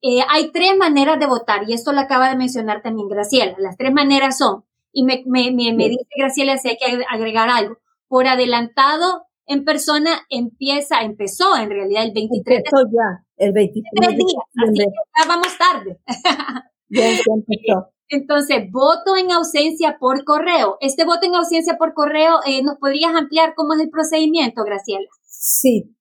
Eh, 0.00 0.24
hay 0.28 0.50
tres 0.50 0.76
maneras 0.76 1.20
de 1.20 1.26
votar 1.26 1.68
y 1.68 1.74
esto 1.74 1.92
lo 1.92 2.00
acaba 2.00 2.28
de 2.28 2.36
mencionar 2.36 2.82
también 2.82 3.08
Graciela. 3.08 3.54
Las 3.58 3.76
tres 3.76 3.92
maneras 3.92 4.38
son, 4.38 4.64
y 4.92 5.04
me, 5.04 5.22
me, 5.26 5.52
me, 5.52 5.88
dice 5.88 6.08
Graciela 6.16 6.56
si 6.56 6.68
hay 6.68 6.76
que 6.76 7.04
agregar 7.08 7.48
algo, 7.48 7.78
por 8.08 8.26
adelantado 8.26 9.26
en 9.46 9.64
persona 9.64 10.10
empieza, 10.28 11.02
empezó 11.02 11.56
en 11.56 11.70
realidad 11.70 12.04
el 12.04 12.12
23 12.12 12.58
empezó 12.58 12.84
ya, 12.86 13.24
el 13.36 13.52
23 13.52 14.16
días, 14.16 14.28
así 14.56 14.74
que 14.74 14.84
ya 14.84 15.28
vamos 15.28 15.58
tarde. 15.58 16.00
Ya 16.94 17.08
empezó. 17.26 17.92
Entonces, 18.08 18.70
voto 18.70 19.16
en 19.16 19.32
ausencia 19.32 19.96
por 19.98 20.24
correo. 20.24 20.76
Este 20.80 21.06
voto 21.06 21.26
en 21.26 21.34
ausencia 21.34 21.78
por 21.78 21.94
correo, 21.94 22.40
eh, 22.46 22.62
¿nos 22.62 22.76
podrías 22.76 23.14
ampliar 23.14 23.54
cómo 23.56 23.72
es 23.72 23.80
el 23.80 23.88
procedimiento, 23.88 24.64
Graciela? 24.64 25.06
Sí, 25.22 25.96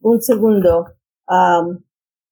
un 0.00 0.22
segundo. 0.22 0.84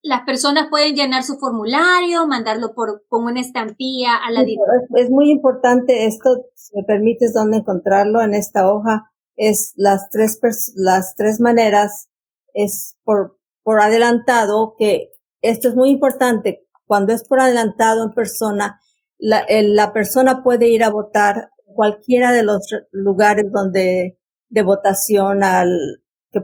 Las 0.03 0.23
personas 0.23 0.69
pueden 0.71 0.95
llenar 0.95 1.25
su 1.25 1.39
formulario, 1.39 2.27
mandarlo 2.29 2.73
por 2.73 3.03
con 3.09 3.25
una 3.25 3.41
estampilla 3.41 4.15
a 4.15 4.31
la 4.31 4.45
dirección. 4.45 4.87
Es 4.97 5.11
muy 5.11 5.31
importante 5.31 6.07
esto, 6.07 6.47
si 6.55 6.77
me 6.77 6.85
permites 6.85 7.35
dónde 7.35 7.59
encontrarlo 7.59 8.23
en 8.23 8.35
esta 8.35 8.73
hoja, 8.73 9.10
es 9.41 9.73
las 9.77 10.11
tres, 10.11 10.39
las 10.77 11.15
tres 11.15 11.41
maneras, 11.41 12.11
es 12.53 12.99
por, 13.05 13.39
por 13.63 13.81
adelantado, 13.81 14.75
que 14.79 15.13
esto 15.41 15.69
es 15.69 15.75
muy 15.75 15.89
importante. 15.89 16.67
Cuando 16.85 17.15
es 17.15 17.25
por 17.25 17.41
adelantado 17.41 18.05
en 18.05 18.13
persona, 18.13 18.81
la, 19.17 19.47
la 19.49 19.95
persona 19.95 20.43
puede 20.43 20.69
ir 20.69 20.85
a 20.85 20.91
votar 20.91 21.49
cualquiera 21.65 22.33
de 22.33 22.43
los 22.43 22.69
lugares 22.93 23.47
donde 23.51 24.19
de 24.51 24.63
votación 24.63 25.43
al, 25.43 26.03
que, 26.31 26.43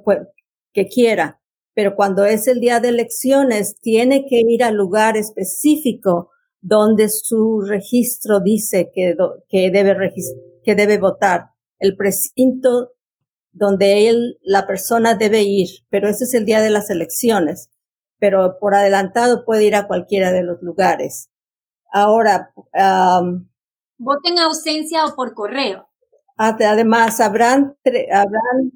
que 0.72 0.86
quiera, 0.86 1.42
pero 1.74 1.96
cuando 1.96 2.24
es 2.24 2.48
el 2.48 2.60
día 2.60 2.80
de 2.80 2.88
elecciones 2.88 3.76
tiene 3.78 4.24
que 4.26 4.40
ir 4.40 4.64
al 4.64 4.74
lugar 4.74 5.18
específico 5.18 6.30
donde 6.62 7.10
su 7.10 7.60
registro 7.60 8.40
dice 8.40 8.90
que, 8.94 9.14
que 9.48 9.70
debe 9.70 10.14
que 10.64 10.74
debe 10.74 10.98
votar, 10.98 11.50
el 11.78 11.96
precinto 11.96 12.92
donde 13.52 14.08
él, 14.08 14.38
la 14.42 14.66
persona 14.66 15.14
debe 15.14 15.42
ir, 15.42 15.68
pero 15.88 16.08
ese 16.08 16.24
es 16.24 16.34
el 16.34 16.44
día 16.44 16.60
de 16.60 16.70
las 16.70 16.90
elecciones, 16.90 17.70
pero 18.18 18.58
por 18.60 18.74
adelantado 18.74 19.44
puede 19.44 19.64
ir 19.64 19.74
a 19.74 19.86
cualquiera 19.86 20.32
de 20.32 20.42
los 20.42 20.62
lugares. 20.62 21.30
Ahora, 21.90 22.52
um, 22.56 23.48
voten 23.98 24.38
ausencia 24.38 25.06
o 25.06 25.14
por 25.14 25.34
correo. 25.34 25.88
Además, 26.36 27.20
habrán, 27.20 27.78
habrán 28.12 28.72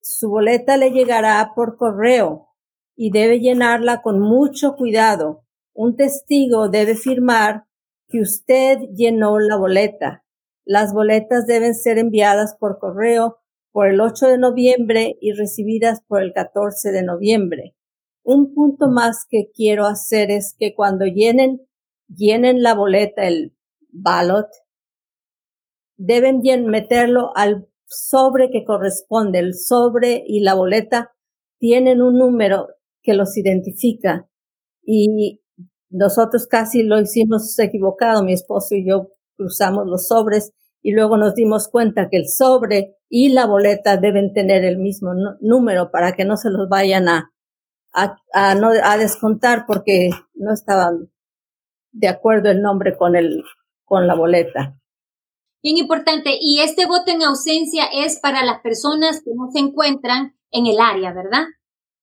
Su 0.00 0.30
boleta 0.30 0.76
le 0.76 0.90
llegará 0.90 1.52
por 1.54 1.76
correo 1.76 2.48
y 2.96 3.12
debe 3.12 3.38
llenarla 3.40 4.02
con 4.02 4.18
mucho 4.18 4.74
cuidado. 4.74 5.44
Un 5.74 5.96
testigo 5.96 6.68
debe 6.68 6.94
firmar 6.94 7.64
que 8.08 8.20
usted 8.20 8.78
llenó 8.94 9.38
la 9.38 9.56
boleta. 9.56 10.24
Las 10.64 10.92
boletas 10.92 11.46
deben 11.46 11.74
ser 11.74 11.98
enviadas 11.98 12.56
por 12.58 12.78
correo 12.78 13.38
por 13.72 13.88
el 13.88 14.00
8 14.00 14.28
de 14.28 14.38
noviembre 14.38 15.16
y 15.20 15.32
recibidas 15.32 16.02
por 16.06 16.22
el 16.22 16.32
14 16.32 16.90
de 16.92 17.02
noviembre. 17.02 17.74
Un 18.22 18.54
punto 18.54 18.88
más 18.88 19.26
que 19.28 19.50
quiero 19.54 19.86
hacer 19.86 20.30
es 20.30 20.54
que 20.58 20.74
cuando 20.74 21.06
llenen, 21.06 21.66
llenen 22.08 22.62
la 22.62 22.74
boleta, 22.74 23.26
el 23.26 23.56
ballot, 23.88 24.48
deben 25.96 26.40
meterlo 26.66 27.30
al 27.34 27.68
sobre 27.86 28.50
que 28.50 28.64
corresponde. 28.64 29.38
El 29.38 29.54
sobre 29.54 30.22
y 30.26 30.40
la 30.40 30.54
boleta 30.54 31.12
tienen 31.58 32.02
un 32.02 32.18
número 32.18 32.68
que 33.02 33.14
los 33.14 33.36
identifica. 33.36 34.28
Y 34.82 35.39
nosotros 35.90 36.46
casi 36.46 36.82
lo 36.82 37.00
hicimos 37.00 37.58
equivocado, 37.58 38.22
mi 38.22 38.32
esposo 38.32 38.74
y 38.74 38.88
yo 38.88 39.10
cruzamos 39.36 39.86
los 39.86 40.06
sobres 40.06 40.52
y 40.82 40.92
luego 40.92 41.16
nos 41.16 41.34
dimos 41.34 41.68
cuenta 41.68 42.08
que 42.08 42.16
el 42.16 42.28
sobre 42.28 42.96
y 43.08 43.30
la 43.30 43.46
boleta 43.46 43.96
deben 43.96 44.32
tener 44.32 44.64
el 44.64 44.78
mismo 44.78 45.12
número 45.40 45.90
para 45.90 46.12
que 46.12 46.24
no 46.24 46.36
se 46.36 46.50
los 46.50 46.68
vayan 46.68 47.08
a, 47.08 47.32
a, 47.92 48.54
no, 48.54 48.70
a 48.82 48.96
descontar 48.96 49.64
porque 49.66 50.10
no 50.34 50.52
estaban 50.52 51.10
de 51.92 52.08
acuerdo 52.08 52.50
el 52.50 52.62
nombre 52.62 52.96
con 52.96 53.16
el, 53.16 53.42
con 53.84 54.06
la 54.06 54.14
boleta. 54.14 54.76
Bien 55.62 55.76
importante. 55.76 56.38
Y 56.40 56.60
este 56.60 56.86
voto 56.86 57.10
en 57.10 57.22
ausencia 57.22 57.84
es 57.92 58.18
para 58.20 58.44
las 58.44 58.60
personas 58.60 59.22
que 59.22 59.32
no 59.34 59.50
se 59.52 59.58
encuentran 59.58 60.34
en 60.50 60.66
el 60.66 60.80
área, 60.80 61.12
¿verdad? 61.12 61.44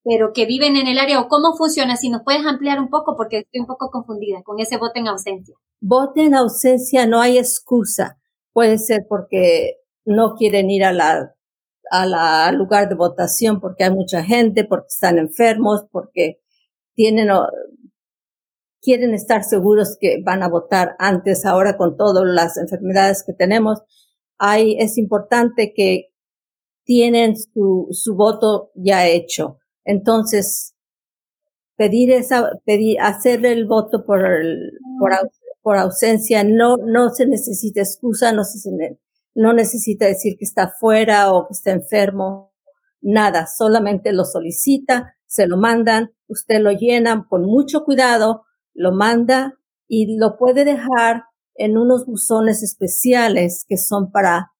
Pero 0.07 0.31
que 0.33 0.45
viven 0.45 0.77
en 0.77 0.87
el 0.87 0.99
área. 0.99 1.19
¿O 1.19 1.27
cómo 1.27 1.55
funciona? 1.57 1.97
Si 1.97 2.09
nos 2.09 2.21
puedes 2.23 2.45
ampliar 2.45 2.79
un 2.79 2.89
poco 2.89 3.15
porque 3.17 3.39
estoy 3.39 3.61
un 3.61 3.67
poco 3.67 3.89
confundida 3.91 4.41
con 4.43 4.59
ese 4.59 4.77
voto 4.77 4.93
en 4.95 5.07
ausencia. 5.07 5.55
Voto 5.81 6.21
en 6.21 6.35
ausencia 6.35 7.05
no 7.05 7.19
hay 7.19 7.37
excusa. 7.37 8.17
Puede 8.53 8.77
ser 8.77 9.05
porque 9.09 9.77
no 10.05 10.35
quieren 10.35 10.69
ir 10.69 10.85
a 10.85 10.93
la 10.93 11.33
al 11.89 12.55
lugar 12.55 12.89
de 12.89 12.95
votación 12.95 13.59
porque 13.59 13.85
hay 13.85 13.91
mucha 13.91 14.23
gente, 14.23 14.65
porque 14.65 14.87
están 14.89 15.17
enfermos, 15.17 15.85
porque 15.91 16.39
tienen 16.95 17.29
quieren 18.81 19.13
estar 19.13 19.43
seguros 19.43 19.97
que 19.99 20.21
van 20.23 20.43
a 20.43 20.49
votar 20.49 20.95
antes. 20.99 21.45
Ahora 21.45 21.77
con 21.77 21.97
todas 21.97 22.23
las 22.25 22.57
enfermedades 22.57 23.23
que 23.25 23.33
tenemos, 23.33 23.81
hay 24.37 24.77
es 24.79 24.97
importante 24.97 25.73
que 25.75 26.13
tienen 26.85 27.35
su, 27.35 27.87
su 27.91 28.15
voto 28.15 28.71
ya 28.75 29.07
hecho. 29.07 29.59
Entonces, 29.87 30.75
pedir 31.77 32.11
esa, 32.11 32.51
pedir, 32.65 32.99
hacer 32.99 33.45
el 33.45 33.65
voto 33.65 34.05
por, 34.05 34.25
el, 34.25 34.73
por, 34.99 35.11
por 35.61 35.77
ausencia, 35.77 36.43
no, 36.43 36.75
no 36.75 37.09
se 37.09 37.25
necesita 37.25 37.79
excusa, 37.79 38.33
no 38.33 38.43
se, 38.43 38.69
no 39.33 39.53
necesita 39.53 40.05
decir 40.05 40.35
que 40.37 40.43
está 40.43 40.73
fuera 40.77 41.31
o 41.31 41.47
que 41.47 41.53
está 41.53 41.71
enfermo, 41.71 42.53
nada, 42.99 43.47
solamente 43.47 44.11
lo 44.11 44.25
solicita, 44.25 45.15
se 45.25 45.47
lo 45.47 45.55
mandan, 45.55 46.11
usted 46.27 46.59
lo 46.59 46.71
llena 46.71 47.25
con 47.29 47.43
mucho 47.43 47.85
cuidado, 47.85 48.43
lo 48.73 48.91
manda 48.91 49.53
y 49.87 50.17
lo 50.17 50.35
puede 50.35 50.65
dejar 50.65 51.23
en 51.55 51.77
unos 51.77 52.05
buzones 52.05 52.61
especiales 52.61 53.63
que 53.69 53.77
son 53.77 54.11
para, 54.11 54.51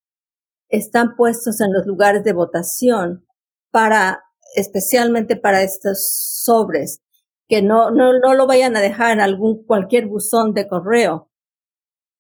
están 0.70 1.18
puestos 1.18 1.60
en 1.60 1.74
los 1.74 1.86
lugares 1.86 2.24
de 2.24 2.32
votación 2.32 3.26
para, 3.72 4.22
especialmente 4.56 5.36
para 5.36 5.64
estos 5.64 6.10
sobres, 6.44 7.02
que 7.48 7.62
no, 7.62 7.92
no, 7.92 8.20
no 8.20 8.34
lo 8.34 8.48
vayan 8.48 8.76
a 8.76 8.82
dejar 8.82 9.12
en 9.12 9.22
algún, 9.22 9.64
cualquier 9.66 10.08
buzón 10.08 10.54
de 10.54 10.68
correo 10.68 11.30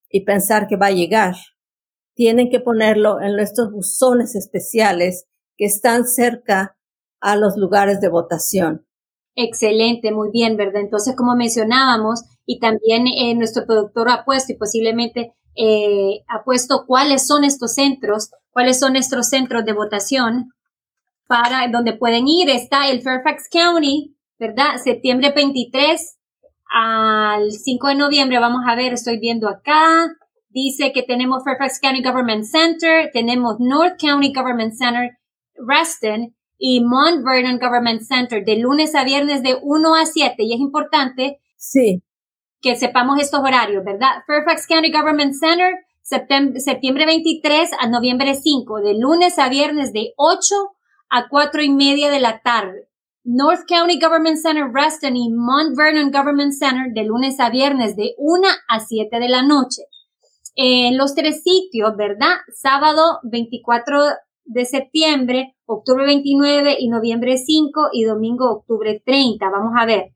y 0.09 0.23
pensar 0.23 0.67
que 0.67 0.77
va 0.77 0.87
a 0.87 0.91
llegar 0.91 1.35
tienen 2.17 2.49
que 2.49 2.59
ponerlo 2.59 3.21
en 3.21 3.39
estos 3.39 3.71
buzones 3.71 4.35
especiales 4.35 5.25
que 5.55 5.65
están 5.65 6.05
cerca 6.05 6.75
a 7.21 7.35
los 7.35 7.57
lugares 7.57 8.01
de 8.01 8.09
votación. 8.09 8.87
Excelente, 9.35 10.11
muy 10.11 10.31
bien, 10.31 10.57
¿verdad? 10.57 10.81
Entonces, 10.81 11.15
como 11.15 11.35
mencionábamos, 11.35 12.23
y 12.47 12.59
también 12.59 13.05
eh, 13.07 13.35
nuestro 13.35 13.67
productor 13.67 14.09
ha 14.09 14.25
puesto 14.25 14.51
y 14.51 14.57
posiblemente 14.57 15.35
eh, 15.55 16.23
ha 16.27 16.43
puesto 16.43 16.85
cuáles 16.87 17.27
son 17.27 17.43
estos 17.43 17.75
centros, 17.75 18.31
cuáles 18.49 18.79
son 18.79 18.93
nuestros 18.93 19.27
centros 19.27 19.63
de 19.63 19.73
votación 19.73 20.49
para 21.27 21.67
donde 21.67 21.93
pueden 21.93 22.27
ir. 22.27 22.49
Está 22.49 22.89
el 22.89 23.01
Fairfax 23.01 23.49
County, 23.51 24.15
¿verdad? 24.39 24.77
Septiembre 24.83 25.31
23 25.35 26.17
al 26.69 27.51
5 27.51 27.87
de 27.87 27.95
noviembre. 27.95 28.39
Vamos 28.39 28.61
a 28.67 28.75
ver, 28.75 28.93
estoy 28.93 29.19
viendo 29.19 29.47
acá 29.47 30.07
dice 30.57 30.91
que 30.91 31.03
tenemos 31.03 31.43
Fairfax 31.43 31.79
County 31.79 32.03
Government 32.03 32.43
Center, 32.43 33.11
tenemos 33.13 33.57
North 33.59 33.99
County 33.99 34.33
Government 34.33 34.73
Center, 34.73 35.17
Reston 35.55 36.35
y 36.57 36.81
Mount 36.81 37.23
Vernon 37.23 37.59
Government 37.59 38.01
Center 38.01 38.43
de 38.43 38.57
lunes 38.57 38.95
a 38.95 39.03
viernes 39.03 39.43
de 39.43 39.55
1 39.61 39.95
a 39.95 40.05
7. 40.07 40.35
Y 40.39 40.53
es 40.53 40.59
importante 40.59 41.39
sí. 41.57 42.01
que 42.59 42.75
sepamos 42.75 43.19
estos 43.19 43.41
horarios, 43.41 43.83
¿verdad? 43.85 44.23
Fairfax 44.25 44.65
County 44.65 44.91
Government 44.91 45.35
Center, 45.35 45.75
septiembre 46.01 47.05
23 47.05 47.69
a 47.79 47.87
noviembre 47.87 48.33
5, 48.33 48.81
de 48.81 48.97
lunes 48.97 49.37
a 49.37 49.49
viernes 49.49 49.93
de 49.93 50.13
8 50.17 50.55
a 51.09 51.27
4 51.29 51.63
y 51.63 51.69
media 51.69 52.09
de 52.09 52.19
la 52.19 52.41
tarde. 52.41 52.87
North 53.23 53.65
County 53.67 53.99
Government 53.99 54.37
Center, 54.37 54.71
Reston 54.73 55.17
y 55.17 55.29
Mount 55.29 55.77
Vernon 55.77 56.11
Government 56.11 56.53
Center 56.53 56.93
de 56.93 57.03
lunes 57.03 57.39
a 57.39 57.49
viernes 57.49 57.95
de 57.95 58.15
1 58.17 58.47
a 58.69 58.79
7 58.79 59.19
de 59.19 59.29
la 59.29 59.43
noche 59.43 59.83
en 60.57 60.97
los 60.97 61.13
tres 61.13 61.43
sitios, 61.43 61.95
¿verdad? 61.95 62.35
Sábado 62.53 63.19
24 63.23 64.01
de 64.45 64.65
septiembre, 64.65 65.55
octubre 65.65 66.05
29 66.05 66.77
y 66.79 66.89
noviembre 66.89 67.37
5 67.37 67.89
y 67.93 68.05
domingo 68.05 68.49
octubre 68.49 69.01
30. 69.05 69.49
Vamos 69.49 69.73
a 69.77 69.85
ver. 69.85 70.13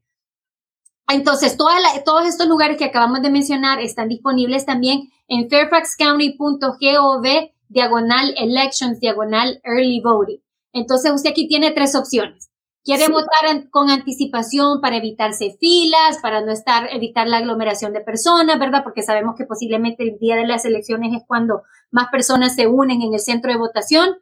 Entonces, 1.10 1.58
todos 1.58 2.26
estos 2.26 2.48
lugares 2.48 2.78
que 2.78 2.86
acabamos 2.86 3.22
de 3.22 3.30
mencionar 3.30 3.80
están 3.82 4.08
disponibles 4.08 4.66
también 4.66 5.10
en 5.28 5.48
fairfaxcounty.gov 5.50 7.26
diagonal 7.68 8.34
elections, 8.38 9.00
diagonal 9.00 9.62
early 9.64 10.02
voting. 10.02 10.42
Entonces, 10.74 11.12
usted 11.12 11.32
aquí 11.32 11.48
tiene 11.48 11.72
tres 11.72 11.96
opciones. 11.96 12.50
Quiere 12.84 13.10
votar 13.10 13.70
con 13.70 13.92
anticipación 13.92 14.82
para 14.82 14.98
evitarse 14.98 15.56
filas, 15.60 16.18
para 16.20 16.42
no 16.42 16.52
estar, 16.52 16.90
evitar 16.92 17.28
la 17.28 17.38
aglomeración 17.38 17.94
de 17.94 18.02
personas, 18.02 18.58
¿verdad? 18.58 18.84
Porque 18.84 19.04
sabemos 19.04 19.36
que 19.38 19.46
posiblemente 19.46 20.02
el 20.02 20.18
día 20.18 20.36
de 20.36 20.48
las 20.48 20.66
elecciones 20.66 21.14
es 21.14 21.22
cuando 21.28 21.62
más 21.92 22.08
personas 22.10 22.56
se 22.56 22.66
unen 22.66 23.04
en 23.04 23.14
el 23.14 23.20
centro 23.20 23.52
de 23.52 23.60
votación. 23.60 24.18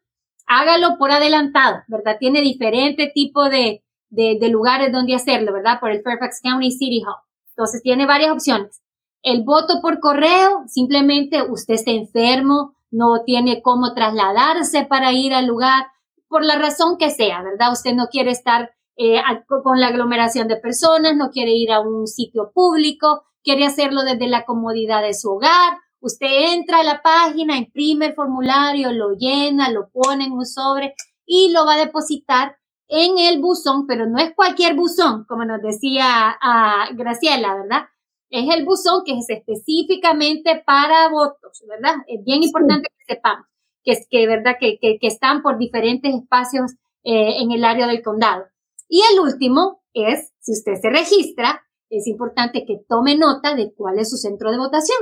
Hágalo 0.45 0.97
por 0.97 1.11
adelantado, 1.11 1.83
¿verdad? 1.87 2.17
Tiene 2.19 2.41
diferente 2.41 3.09
tipo 3.13 3.49
de, 3.49 3.81
de, 4.09 4.37
de 4.41 4.49
lugares 4.49 4.91
donde 4.91 5.15
hacerlo, 5.15 5.53
¿verdad? 5.53 5.79
Por 5.79 5.91
el 5.91 6.01
Fairfax 6.01 6.41
County 6.41 6.71
City 6.71 7.01
Hall. 7.05 7.23
Entonces 7.51 7.81
tiene 7.81 8.05
varias 8.05 8.31
opciones. 8.31 8.81
El 9.21 9.43
voto 9.43 9.81
por 9.81 9.99
correo, 9.99 10.63
simplemente 10.67 11.43
usted 11.43 11.75
está 11.75 11.91
enfermo, 11.91 12.73
no 12.91 13.23
tiene 13.25 13.61
cómo 13.61 13.93
trasladarse 13.93 14.85
para 14.85 15.11
ir 15.13 15.33
al 15.33 15.45
lugar, 15.45 15.87
por 16.29 16.45
la 16.45 16.57
razón 16.57 16.97
que 16.97 17.09
sea, 17.09 17.43
¿verdad? 17.43 17.73
Usted 17.73 17.93
no 17.93 18.07
quiere 18.07 18.31
estar 18.31 18.71
eh, 18.95 19.21
con 19.63 19.79
la 19.79 19.87
aglomeración 19.87 20.47
de 20.47 20.57
personas, 20.57 21.15
no 21.15 21.31
quiere 21.31 21.51
ir 21.51 21.71
a 21.71 21.81
un 21.81 22.07
sitio 22.07 22.51
público, 22.53 23.23
quiere 23.43 23.65
hacerlo 23.65 24.03
desde 24.03 24.27
la 24.27 24.45
comodidad 24.45 25.01
de 25.01 25.13
su 25.13 25.31
hogar. 25.31 25.77
Usted 26.01 26.53
entra 26.53 26.79
a 26.79 26.83
la 26.83 27.01
página, 27.01 27.57
imprime 27.57 28.07
el 28.07 28.13
formulario, 28.13 28.91
lo 28.91 29.11
llena, 29.17 29.69
lo 29.69 29.89
pone 29.89 30.25
en 30.25 30.33
un 30.33 30.45
sobre 30.45 30.93
y 31.25 31.51
lo 31.51 31.65
va 31.65 31.73
a 31.73 31.85
depositar 31.85 32.55
en 32.87 33.17
el 33.17 33.41
buzón, 33.41 33.85
pero 33.87 34.07
no 34.07 34.17
es 34.19 34.33
cualquier 34.35 34.75
buzón, 34.75 35.25
como 35.27 35.45
nos 35.45 35.61
decía 35.61 36.29
a 36.41 36.89
Graciela, 36.93 37.55
¿verdad? 37.55 37.83
Es 38.29 38.53
el 38.55 38.65
buzón 38.65 39.03
que 39.05 39.17
es 39.17 39.29
específicamente 39.29 40.61
para 40.65 41.09
votos, 41.09 41.63
¿verdad? 41.67 41.95
Es 42.07 42.23
bien 42.23 42.43
importante 42.43 42.89
que 42.89 43.15
sepamos 43.15 43.48
que, 43.89 44.05
que, 44.09 44.27
¿verdad? 44.27 44.55
Que, 44.59 44.77
que, 44.79 44.97
están 45.01 45.41
por 45.41 45.57
diferentes 45.57 46.13
espacios 46.13 46.73
eh, 47.03 47.41
en 47.41 47.51
el 47.51 47.63
área 47.63 47.87
del 47.87 48.03
condado. 48.03 48.45
Y 48.87 49.01
el 49.13 49.19
último 49.19 49.81
es, 49.93 50.33
si 50.39 50.53
usted 50.53 50.73
se 50.81 50.89
registra, 50.89 51.63
es 51.89 52.07
importante 52.07 52.65
que 52.65 52.81
tome 52.87 53.17
nota 53.17 53.55
de 53.55 53.73
cuál 53.73 53.99
es 53.99 54.09
su 54.09 54.17
centro 54.17 54.51
de 54.51 54.57
votación 54.57 54.99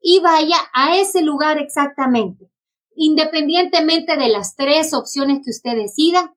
y 0.00 0.20
vaya 0.20 0.56
a 0.74 0.98
ese 0.98 1.22
lugar 1.22 1.58
exactamente. 1.58 2.50
Independientemente 2.94 4.16
de 4.16 4.28
las 4.28 4.54
tres 4.54 4.92
opciones 4.94 5.40
que 5.44 5.50
usted 5.50 5.76
decida, 5.76 6.34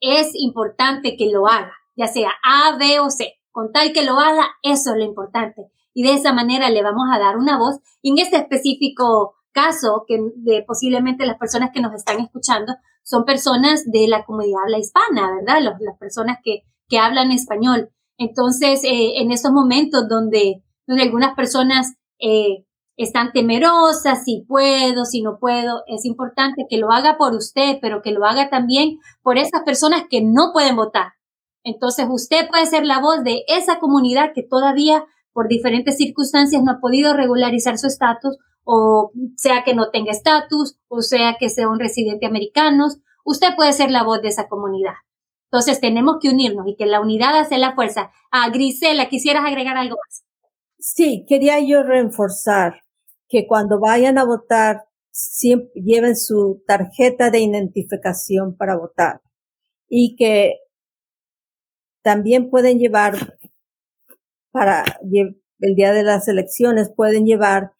es 0.00 0.32
importante 0.34 1.16
que 1.16 1.30
lo 1.30 1.46
haga, 1.46 1.74
ya 1.96 2.08
sea 2.08 2.32
A, 2.42 2.76
B 2.76 3.00
o 3.00 3.10
C. 3.10 3.34
Con 3.50 3.70
tal 3.70 3.92
que 3.92 4.02
lo 4.02 4.18
haga, 4.18 4.48
eso 4.62 4.92
es 4.92 4.96
lo 4.96 5.04
importante. 5.04 5.62
Y 5.94 6.02
de 6.04 6.14
esa 6.14 6.32
manera 6.32 6.70
le 6.70 6.82
vamos 6.82 7.08
a 7.12 7.18
dar 7.18 7.36
una 7.36 7.58
voz. 7.58 7.76
En 8.02 8.18
este 8.18 8.36
específico 8.36 9.34
caso, 9.52 10.04
que 10.06 10.18
de 10.36 10.64
posiblemente 10.66 11.26
las 11.26 11.38
personas 11.38 11.70
que 11.72 11.80
nos 11.80 11.94
están 11.94 12.20
escuchando 12.20 12.74
son 13.02 13.24
personas 13.24 13.84
de 13.90 14.08
la 14.08 14.24
comunidad 14.24 14.62
habla 14.64 14.78
hispana, 14.78 15.34
¿verdad? 15.36 15.76
las 15.80 15.98
personas 15.98 16.38
que, 16.42 16.62
que 16.88 16.98
hablan 16.98 17.30
español. 17.30 17.90
Entonces, 18.18 18.84
eh, 18.84 19.20
en 19.20 19.32
estos 19.32 19.52
momentos 19.52 20.08
donde, 20.08 20.62
donde 20.86 21.02
algunas 21.02 21.34
personas 21.34 21.94
eh, 22.18 22.64
están 22.96 23.32
temerosas, 23.32 24.24
si 24.24 24.44
puedo, 24.46 25.04
si 25.04 25.22
no 25.22 25.38
puedo, 25.38 25.82
es 25.86 26.04
importante 26.04 26.66
que 26.68 26.76
lo 26.76 26.92
haga 26.92 27.16
por 27.16 27.34
usted, 27.34 27.78
pero 27.80 28.02
que 28.02 28.12
lo 28.12 28.24
haga 28.24 28.48
también 28.50 28.98
por 29.22 29.38
esas 29.38 29.62
personas 29.64 30.04
que 30.08 30.22
no 30.22 30.52
pueden 30.52 30.76
votar. 30.76 31.12
Entonces, 31.64 32.06
usted 32.10 32.48
puede 32.48 32.66
ser 32.66 32.84
la 32.84 33.00
voz 33.00 33.22
de 33.24 33.44
esa 33.48 33.78
comunidad 33.78 34.32
que 34.34 34.42
todavía, 34.42 35.04
por 35.32 35.48
diferentes 35.48 35.96
circunstancias, 35.96 36.62
no 36.62 36.72
ha 36.72 36.80
podido 36.80 37.14
regularizar 37.14 37.78
su 37.78 37.86
estatus, 37.86 38.36
o 38.64 39.12
sea 39.36 39.64
que 39.64 39.74
no 39.74 39.90
tenga 39.90 40.12
estatus, 40.12 40.78
o 40.88 41.02
sea 41.02 41.36
que 41.38 41.48
sea 41.48 41.68
un 41.68 41.78
residente 41.78 42.26
americano. 42.26 42.86
Usted 43.24 43.54
puede 43.56 43.72
ser 43.72 43.90
la 43.90 44.04
voz 44.04 44.22
de 44.22 44.28
esa 44.28 44.48
comunidad. 44.48 44.94
Entonces, 45.50 45.80
tenemos 45.80 46.16
que 46.20 46.30
unirnos 46.30 46.66
y 46.66 46.76
que 46.76 46.86
la 46.86 47.00
unidad 47.00 47.38
hace 47.38 47.58
la 47.58 47.74
fuerza. 47.74 48.10
Ah, 48.30 48.48
Grisela, 48.50 49.08
¿quisieras 49.08 49.44
agregar 49.44 49.76
algo 49.76 49.96
más? 49.96 50.24
Sí, 50.78 51.26
quería 51.28 51.60
yo 51.60 51.82
reforzar 51.82 52.82
que 53.28 53.46
cuando 53.46 53.78
vayan 53.78 54.18
a 54.18 54.24
votar, 54.24 54.84
siempre 55.10 55.70
lleven 55.74 56.16
su 56.16 56.62
tarjeta 56.66 57.30
de 57.30 57.40
identificación 57.40 58.56
para 58.56 58.76
votar 58.76 59.20
y 59.88 60.16
que 60.16 60.54
también 62.02 62.50
pueden 62.50 62.78
llevar 62.78 63.38
para 64.50 64.84
el 65.02 65.74
día 65.74 65.92
de 65.92 66.02
las 66.02 66.28
elecciones 66.28 66.90
pueden 66.94 67.24
llevar 67.24 67.72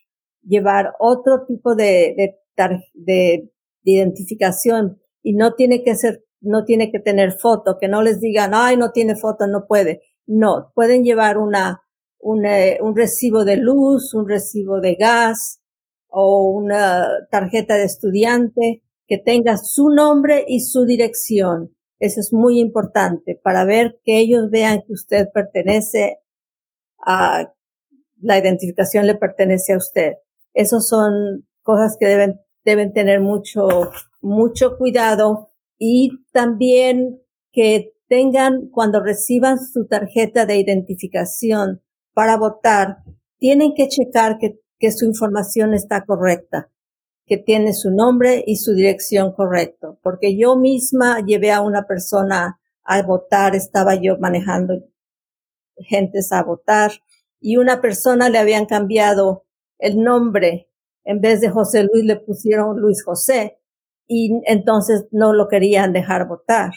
llevar 0.43 0.95
otro 0.99 1.45
tipo 1.47 1.75
de, 1.75 2.15
de, 2.17 2.81
de, 2.95 3.51
identificación 3.85 5.01
y 5.23 5.35
no 5.35 5.55
tiene 5.55 5.83
que 5.83 5.97
ser 5.97 6.25
no 6.41 6.65
tiene 6.65 6.91
que 6.91 7.01
tener 7.01 7.33
foto 7.33 7.79
que 7.81 7.89
no 7.89 8.03
les 8.03 8.21
digan 8.21 8.53
ay 8.55 8.77
no 8.77 8.93
tiene 8.93 9.17
foto 9.17 9.47
no 9.47 9.67
puede 9.67 10.03
no 10.27 10.73
pueden 10.75 11.03
llevar 11.03 11.39
una 11.39 11.83
eh, 12.45 12.79
un 12.81 12.95
recibo 12.95 13.45
de 13.45 13.57
luz, 13.57 14.15
un 14.15 14.29
recibo 14.29 14.81
de 14.81 14.95
gas 14.95 15.61
o 16.07 16.51
una 16.51 17.09
tarjeta 17.31 17.75
de 17.75 17.85
estudiante 17.85 18.83
que 19.09 19.19
tenga 19.19 19.57
su 19.57 19.89
nombre 19.89 20.45
y 20.47 20.61
su 20.61 20.85
dirección. 20.85 21.75
Eso 21.99 22.21
es 22.21 22.33
muy 22.33 22.61
importante 22.61 23.41
para 23.43 23.65
ver 23.65 24.01
que 24.05 24.19
ellos 24.19 24.51
vean 24.51 24.83
que 24.87 24.93
usted 24.93 25.29
pertenece 25.35 26.19
a 27.05 27.53
la 28.21 28.39
identificación 28.39 29.09
le 29.09 29.17
pertenece 29.17 29.73
a 29.73 29.79
usted. 29.79 30.13
Esas 30.55 30.89
son 30.89 31.47
cosas 31.63 31.97
que 31.99 32.07
deben, 32.07 32.41
deben 32.65 32.93
tener 32.93 33.21
mucho, 33.21 33.91
mucho 34.21 34.77
cuidado 34.77 35.51
y 35.79 36.11
también 36.33 37.21
que 37.53 37.93
tengan 38.09 38.69
cuando 38.71 39.03
reciban 39.03 39.59
su 39.59 39.87
tarjeta 39.87 40.47
de 40.47 40.59
identificación 40.59 41.83
para 42.13 42.37
votar, 42.37 42.99
tienen 43.39 43.73
que 43.75 43.89
checar 43.89 44.39
que, 44.39 44.61
que 44.79 44.93
su 44.93 45.07
información 45.07 45.75
está 45.75 46.05
correcta, 46.05 46.71
que 47.27 47.39
tiene 47.39 47.73
su 47.73 47.91
nombre 47.91 48.45
y 48.47 48.57
su 48.57 48.75
dirección 48.75 49.33
correcto. 49.33 49.99
Porque 50.03 50.37
yo 50.37 50.57
misma 50.57 51.25
llevé 51.25 51.53
a 51.53 51.63
una 51.63 51.87
persona 51.87 52.61
a 52.85 53.03
votar, 53.03 53.55
estaba 53.57 53.95
yo 53.95 54.19
manejando 54.19 54.75
gentes 55.77 56.33
a 56.33 56.43
votar 56.43 56.93
y 57.41 57.57
una 57.57 57.81
persona 57.81 58.29
le 58.29 58.39
habían 58.39 58.67
cambiado 58.67 59.47
el 59.83 59.99
nombre. 60.03 60.71
En 61.05 61.21
vez 61.21 61.41
de 61.41 61.51
José 61.51 61.83
Luis 61.85 62.05
le 62.05 62.17
pusieron 62.17 62.81
Luis 62.81 63.05
José 63.05 63.59
y 64.07 64.31
entonces 64.47 65.07
no 65.11 65.33
lo 65.33 65.49
querían 65.49 65.93
dejar 65.93 66.29
votar. 66.29 66.71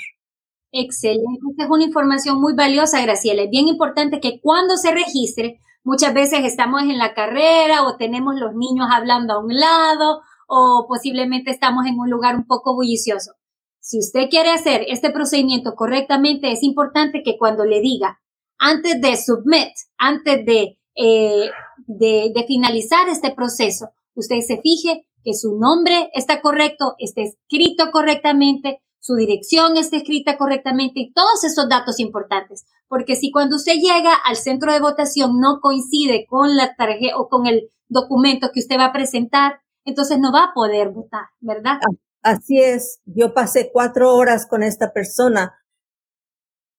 Excelente, 0.71 1.39
es 1.57 1.67
una 1.69 1.85
información 1.85 2.41
muy 2.41 2.53
valiosa, 2.53 3.01
Graciela. 3.01 3.43
Es 3.43 3.49
bien 3.49 3.67
importante 3.67 4.19
que 4.19 4.41
cuando 4.41 4.75
se 4.75 4.91
registre, 4.91 5.59
muchas 5.83 6.13
veces 6.13 6.39
estamos 6.43 6.83
en 6.83 6.97
la 6.97 7.13
carrera 7.13 7.83
o 7.87 7.95
tenemos 7.97 8.35
los 8.35 8.53
niños 8.55 8.87
hablando 8.91 9.35
a 9.35 9.39
un 9.39 9.55
lado 9.55 10.21
o 10.47 10.85
posiblemente 10.87 11.51
estamos 11.51 11.85
en 11.85 11.97
un 11.97 12.09
lugar 12.09 12.35
un 12.35 12.45
poco 12.45 12.75
bullicioso. 12.75 13.31
Si 13.79 13.99
usted 13.99 14.29
quiere 14.29 14.49
hacer 14.49 14.83
este 14.87 15.11
procedimiento 15.11 15.75
correctamente, 15.75 16.51
es 16.51 16.63
importante 16.63 17.21
que 17.23 17.37
cuando 17.37 17.65
le 17.65 17.81
diga, 17.81 18.19
antes 18.57 18.99
de 18.99 19.15
submit, 19.15 19.69
antes 19.97 20.45
de, 20.45 20.79
eh, 20.95 21.51
de, 21.87 22.31
de 22.33 22.43
finalizar 22.47 23.07
este 23.09 23.31
proceso, 23.31 23.89
usted 24.15 24.39
se 24.41 24.61
fije 24.61 25.05
que 25.23 25.33
su 25.33 25.57
nombre 25.57 26.09
está 26.13 26.41
correcto, 26.41 26.95
esté 26.99 27.23
escrito 27.23 27.91
correctamente, 27.91 28.81
su 28.99 29.15
dirección 29.15 29.77
está 29.77 29.97
escrita 29.97 30.37
correctamente 30.37 30.99
y 30.99 31.13
todos 31.13 31.43
esos 31.43 31.67
datos 31.67 31.99
importantes. 31.99 32.65
Porque 32.87 33.15
si 33.15 33.31
cuando 33.31 33.55
usted 33.55 33.73
llega 33.73 34.13
al 34.13 34.35
centro 34.35 34.71
de 34.71 34.79
votación 34.79 35.39
no 35.39 35.59
coincide 35.61 36.25
con 36.27 36.55
la 36.55 36.75
tarjeta 36.75 37.17
o 37.17 37.27
con 37.27 37.47
el 37.47 37.69
documento 37.87 38.49
que 38.53 38.59
usted 38.59 38.77
va 38.77 38.85
a 38.85 38.93
presentar, 38.93 39.59
entonces 39.83 40.19
no 40.19 40.31
va 40.31 40.45
a 40.45 40.53
poder 40.53 40.89
votar, 40.89 41.25
¿verdad? 41.39 41.79
Así 42.21 42.59
es. 42.59 43.01
Yo 43.05 43.33
pasé 43.33 43.69
cuatro 43.71 44.15
horas 44.15 44.47
con 44.47 44.63
esta 44.63 44.91
persona 44.91 45.53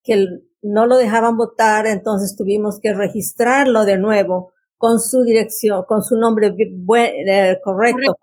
que 0.02 0.26
no 0.62 0.86
lo 0.86 0.96
dejaban 0.96 1.36
votar, 1.36 1.86
entonces 1.86 2.36
tuvimos 2.36 2.80
que 2.80 2.92
registrarlo 2.92 3.84
de 3.84 3.98
nuevo 3.98 4.52
con 4.76 5.00
su 5.00 5.22
dirección, 5.22 5.84
con 5.86 6.02
su 6.02 6.16
nombre 6.16 6.48
eh, 6.48 7.60
correcto, 7.62 7.62
correcto. 7.64 8.18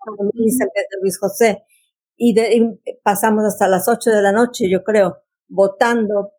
Luis 1.00 1.18
José 1.18 1.64
y, 2.16 2.34
de, 2.34 2.78
pasamos 3.02 3.44
hasta 3.44 3.68
las 3.68 3.88
ocho 3.88 4.10
de 4.10 4.22
la 4.22 4.32
noche, 4.32 4.70
yo 4.70 4.84
creo, 4.84 5.18
votando 5.48 6.30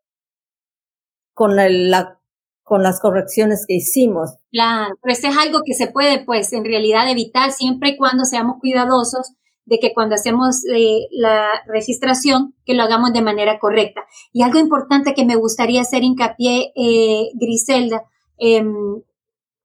con 1.34 1.56
la, 1.56 2.20
con 2.64 2.82
las 2.82 3.00
correcciones 3.00 3.66
que 3.68 3.76
hicimos. 3.76 4.38
Claro, 4.52 4.96
pero 5.02 5.14
eso 5.14 5.28
es 5.28 5.38
algo 5.38 5.60
que 5.66 5.74
se 5.74 5.88
puede, 5.88 6.24
pues, 6.24 6.54
en 6.54 6.64
realidad 6.64 7.10
evitar 7.10 7.52
siempre 7.52 7.90
y 7.90 7.98
cuando 7.98 8.26
seamos 8.26 8.58
cuidadosos 8.60 9.34
de 9.66 9.80
que 9.80 9.94
cuando 9.94 10.16
hacemos 10.16 10.64
eh, 10.74 11.08
la 11.12 11.48
registración, 11.68 12.54
que 12.66 12.76
lo 12.76 12.84
hagamos 12.84 13.14
de 13.14 13.24
manera 13.24 13.60
correcta. 13.60 14.06
Y 14.32 14.44
algo 14.44 14.60
importante 14.60 15.16
que 15.16 15.26
me 15.26 15.36
gustaría 15.36 15.82
hacer 15.82 16.04
hincapié, 16.04 16.72
eh, 16.76 17.32
Griselda, 17.34 18.04
eh, 18.38 18.64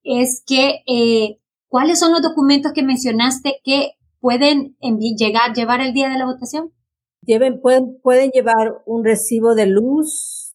es 0.03 0.43
que 0.47 0.83
eh, 0.87 1.41
cuáles 1.69 1.99
son 1.99 2.13
los 2.13 2.23
documentos 2.23 2.73
que 2.73 2.83
mencionaste 2.83 3.61
que 3.65 3.93
pueden 4.21 4.77
llegar, 5.19 5.55
llevar 5.55 5.81
el 5.81 5.93
día 5.93 6.09
de 6.09 6.19
la 6.19 6.27
votación? 6.27 6.73
Lleven, 7.23 7.61
pueden, 7.61 8.01
pueden 8.03 8.31
llevar 8.31 8.83
un 8.87 9.05
recibo 9.05 9.55
de 9.55 9.67
luz, 9.67 10.55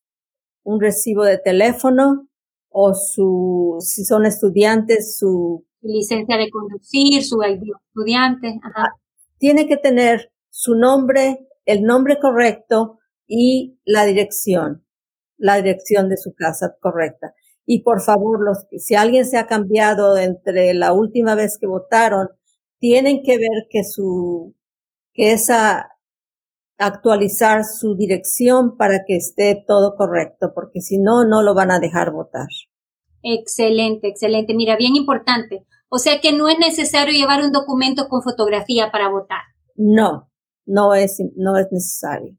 un 0.63 0.79
recibo 0.79 1.23
de 1.23 1.37
teléfono 1.37 2.27
o 2.69 2.93
su, 2.93 3.77
si 3.79 4.03
son 4.03 4.25
estudiantes, 4.25 5.17
su 5.17 5.65
licencia 5.81 6.37
de 6.37 6.49
conducir, 6.49 7.23
su 7.23 7.41
estudiante. 7.41 8.59
Ah, 8.75 8.89
tiene 9.37 9.67
que 9.67 9.77
tener 9.77 10.31
su 10.49 10.75
nombre, 10.75 11.47
el 11.65 11.83
nombre 11.83 12.17
correcto 12.19 12.99
y 13.27 13.79
la 13.85 14.05
dirección, 14.05 14.85
la 15.37 15.57
dirección 15.57 16.09
de 16.09 16.17
su 16.17 16.33
casa 16.33 16.75
correcta. 16.81 17.33
Y 17.65 17.81
por 17.83 18.01
favor, 18.01 18.43
los, 18.43 18.65
si 18.77 18.95
alguien 18.95 19.25
se 19.25 19.37
ha 19.37 19.47
cambiado 19.47 20.17
entre 20.17 20.73
la 20.73 20.93
última 20.93 21.35
vez 21.35 21.57
que 21.59 21.67
votaron 21.67 22.29
tienen 22.79 23.23
que 23.23 23.37
ver 23.37 23.67
que 23.69 23.83
su, 23.83 24.53
que 25.13 25.31
esa 25.31 25.89
actualizar 26.77 27.63
su 27.63 27.95
dirección 27.95 28.77
para 28.77 29.05
que 29.05 29.15
esté 29.15 29.63
todo 29.67 29.95
correcto, 29.95 30.51
porque 30.53 30.81
si 30.81 30.99
no, 30.99 31.25
no 31.25 31.41
lo 31.41 31.53
van 31.53 31.71
a 31.71 31.79
dejar 31.79 32.11
votar. 32.11 32.47
Excelente, 33.23 34.07
excelente. 34.07 34.53
Mira, 34.53 34.75
bien 34.75 34.95
importante. 34.95 35.65
O 35.89 35.97
sea 35.97 36.19
que 36.21 36.33
no 36.33 36.49
es 36.49 36.59
necesario 36.59 37.13
llevar 37.13 37.41
un 37.41 37.51
documento 37.51 38.07
con 38.09 38.21
fotografía 38.21 38.91
para 38.91 39.09
votar. 39.09 39.41
No, 39.75 40.29
no 40.65 40.93
es, 40.93 41.17
no 41.35 41.57
es 41.57 41.67
necesario. 41.71 42.37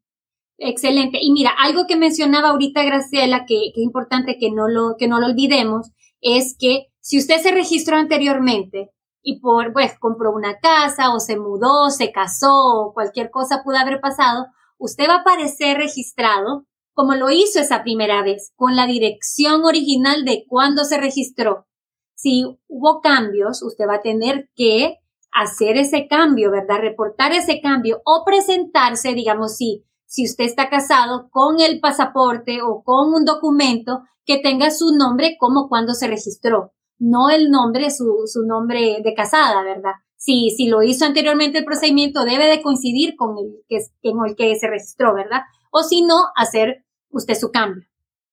Excelente. 0.58 1.18
Y 1.20 1.32
mira, 1.32 1.50
algo 1.58 1.86
que 1.86 1.96
mencionaba 1.96 2.50
ahorita 2.50 2.82
Graciela, 2.82 3.44
que, 3.46 3.72
que, 3.74 3.80
es 3.80 3.84
importante 3.84 4.38
que 4.38 4.50
no, 4.50 4.68
lo, 4.68 4.96
que 4.98 5.08
no 5.08 5.20
lo 5.20 5.26
olvidemos, 5.26 5.90
es 6.20 6.56
que 6.58 6.86
si 7.00 7.18
usted 7.18 7.40
se 7.40 7.52
registró 7.52 7.96
anteriormente 7.96 8.90
y 9.22 9.40
por, 9.40 9.72
pues, 9.72 9.98
compró 9.98 10.32
una 10.32 10.58
casa 10.58 11.14
o 11.14 11.20
se 11.20 11.38
mudó, 11.38 11.90
se 11.90 12.10
casó 12.10 12.52
o 12.52 12.94
cualquier 12.94 13.30
cosa 13.30 13.62
pudo 13.62 13.76
haber 13.76 14.00
pasado, 14.00 14.46
usted 14.78 15.08
va 15.08 15.16
a 15.16 15.20
aparecer 15.20 15.76
registrado 15.76 16.66
como 16.94 17.14
lo 17.14 17.28
hizo 17.30 17.60
esa 17.60 17.82
primera 17.82 18.22
vez, 18.22 18.52
con 18.56 18.74
la 18.74 18.86
dirección 18.86 19.64
original 19.64 20.24
de 20.24 20.46
cuando 20.48 20.84
se 20.84 20.96
registró. 20.96 21.66
Si 22.14 22.44
hubo 22.68 23.02
cambios, 23.02 23.62
usted 23.62 23.86
va 23.86 23.96
a 23.96 24.02
tener 24.02 24.48
que 24.56 24.96
hacer 25.30 25.76
ese 25.76 26.08
cambio, 26.08 26.50
¿verdad? 26.50 26.80
Reportar 26.80 27.32
ese 27.32 27.60
cambio 27.60 28.00
o 28.06 28.24
presentarse, 28.24 29.12
digamos, 29.12 29.56
si, 29.56 29.84
si 30.06 30.24
usted 30.24 30.44
está 30.44 30.68
casado 30.70 31.28
con 31.30 31.60
el 31.60 31.80
pasaporte 31.80 32.60
o 32.62 32.82
con 32.82 33.12
un 33.12 33.24
documento 33.24 34.02
que 34.24 34.38
tenga 34.38 34.70
su 34.70 34.96
nombre 34.96 35.36
como 35.38 35.68
cuando 35.68 35.94
se 35.94 36.08
registró, 36.08 36.72
no 36.98 37.30
el 37.30 37.50
nombre, 37.50 37.90
su, 37.90 38.22
su 38.26 38.46
nombre 38.46 38.98
de 39.04 39.14
casada, 39.14 39.62
¿verdad? 39.62 39.92
Si, 40.16 40.50
si 40.56 40.68
lo 40.68 40.82
hizo 40.82 41.04
anteriormente 41.04 41.58
el 41.58 41.64
procedimiento, 41.64 42.24
debe 42.24 42.46
de 42.46 42.62
coincidir 42.62 43.16
con 43.16 43.36
el 43.36 43.62
que, 43.68 43.78
con 44.10 44.26
el 44.26 44.34
que 44.34 44.56
se 44.56 44.68
registró, 44.68 45.14
¿verdad? 45.14 45.42
O 45.70 45.82
si 45.82 46.02
no, 46.02 46.16
hacer 46.36 46.84
usted 47.10 47.34
su 47.34 47.50
cambio. 47.50 47.86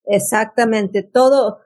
Exactamente. 0.06 1.04
Todo 1.04 1.60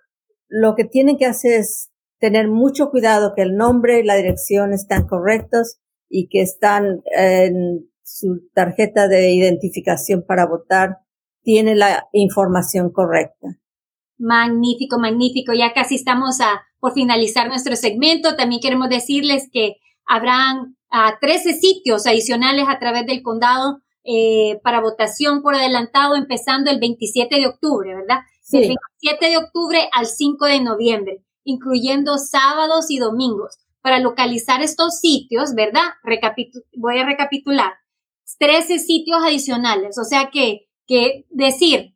lo 0.48 0.76
que 0.76 0.86
tienen 0.86 1.18
que 1.18 1.26
hacer 1.26 1.60
es 1.60 1.92
tener 2.20 2.48
mucho 2.48 2.90
cuidado 2.90 3.34
que 3.36 3.44
el 3.44 3.56
nombre 3.56 4.00
y 4.00 4.04
la 4.04 4.16
dirección 4.16 4.74
están 4.74 5.08
correctos 5.08 5.78
y 6.10 6.30
que 6.30 6.42
están 6.42 7.02
en 7.16 7.90
su 8.08 8.50
tarjeta 8.54 9.10
de 9.10 9.32
identificación 9.34 10.24
para 10.26 10.48
votar 10.48 11.00
tiene 11.44 11.76
la 11.76 12.08
información 12.14 12.90
correcta. 12.90 13.60
Magnífico, 14.18 14.98
magnífico. 14.98 15.52
Ya 15.54 15.74
casi 15.74 15.96
estamos 15.96 16.40
a, 16.40 16.62
por 16.80 16.94
finalizar 16.94 17.50
nuestro 17.50 17.76
segmento. 17.76 18.38
También 18.38 18.62
queremos 18.62 18.88
decirles 18.88 19.50
que 19.52 19.76
habrán 20.06 20.78
a 20.90 21.10
ah, 21.10 21.18
13 21.20 21.54
sitios 21.54 22.08
adicionales 22.08 22.66
a 22.70 22.80
través 22.80 23.06
del 23.06 23.22
condado 23.22 23.82
eh, 24.06 24.62
para 24.64 24.80
votación 24.80 25.42
por 25.42 25.54
adelantado 25.54 26.16
empezando 26.16 26.72
el 26.72 26.80
27 26.80 27.36
de 27.36 27.48
octubre, 27.48 27.94
¿verdad? 27.94 28.20
Sí. 28.42 28.60
Del 28.60 28.78
27 29.02 29.30
de 29.30 29.38
octubre 29.38 29.90
al 29.92 30.06
5 30.06 30.46
de 30.46 30.62
noviembre, 30.62 31.26
incluyendo 31.44 32.18
sábados 32.18 32.90
y 32.90 33.00
domingos. 33.00 33.58
Para 33.82 34.00
localizar 34.00 34.62
estos 34.62 35.00
sitios, 35.00 35.54
¿verdad? 35.56 35.84
voy 36.78 37.00
a 37.00 37.06
recapitular. 37.06 37.74
13 38.38 38.80
sitios 38.80 39.20
adicionales, 39.24 39.98
o 39.98 40.04
sea 40.04 40.30
que, 40.32 40.68
que 40.86 41.26
decir, 41.30 41.96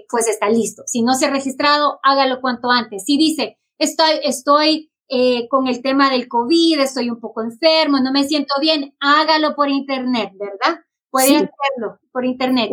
pues 0.10 0.28
está 0.28 0.50
listo. 0.50 0.82
Si 0.88 1.04
no 1.04 1.14
se 1.14 1.28
ha 1.28 1.30
registrado, 1.30 2.00
hágalo 2.02 2.42
cuanto 2.42 2.72
antes. 2.72 3.06
Si 3.06 3.18
dice, 3.18 3.60
estoy, 3.78 4.20
estoy 4.24 4.92
con 5.50 5.68
el 5.68 5.84
tema 5.84 6.10
del 6.10 6.28
COVID, 6.28 6.80
estoy 6.80 7.12
un 7.12 7.20
poco 7.20 7.44
enfermo, 7.44 8.00
no 8.00 8.12
me 8.12 8.24
siento 8.24 8.56
bien, 8.60 8.96
hágalo 9.00 9.56
por 9.56 9.70
internet, 9.70 10.32
¿verdad? 10.40 10.82
Puede 11.14 11.36
hacerlo 11.36 12.00
por 12.12 12.26
internet. 12.26 12.72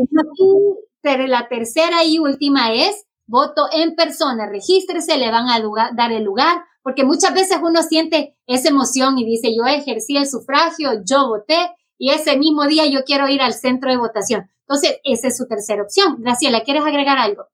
Pero 1.02 1.26
la 1.26 1.46
tercera 1.48 2.04
y 2.06 2.18
última 2.18 2.72
es 2.72 3.04
voto 3.26 3.66
en 3.70 3.94
persona. 3.94 4.48
Regístrese, 4.48 5.18
le 5.18 5.30
van 5.30 5.46
a 5.50 5.60
dar 5.94 6.10
el 6.10 6.24
lugar, 6.24 6.62
porque 6.82 7.04
muchas 7.04 7.34
veces 7.34 7.58
uno 7.62 7.82
siente 7.82 8.38
esa 8.46 8.70
emoción 8.70 9.18
y 9.18 9.26
dice, 9.26 9.54
yo 9.54 9.66
ejercí 9.66 10.16
el 10.16 10.26
sufragio, 10.26 11.02
yo 11.04 11.28
voté 11.28 11.70
y 11.98 12.12
ese 12.12 12.38
mismo 12.38 12.66
día 12.66 12.86
yo 12.86 13.04
quiero 13.04 13.28
ir 13.28 13.42
al 13.42 13.52
centro 13.52 13.90
de 13.90 13.98
votación. 13.98 14.50
Entonces, 14.60 15.00
esa 15.04 15.28
es 15.28 15.36
su 15.36 15.46
tercera 15.46 15.82
opción. 15.82 16.16
Graciela, 16.20 16.62
¿quieres 16.62 16.82
agregar 16.82 17.18
algo? 17.18 17.44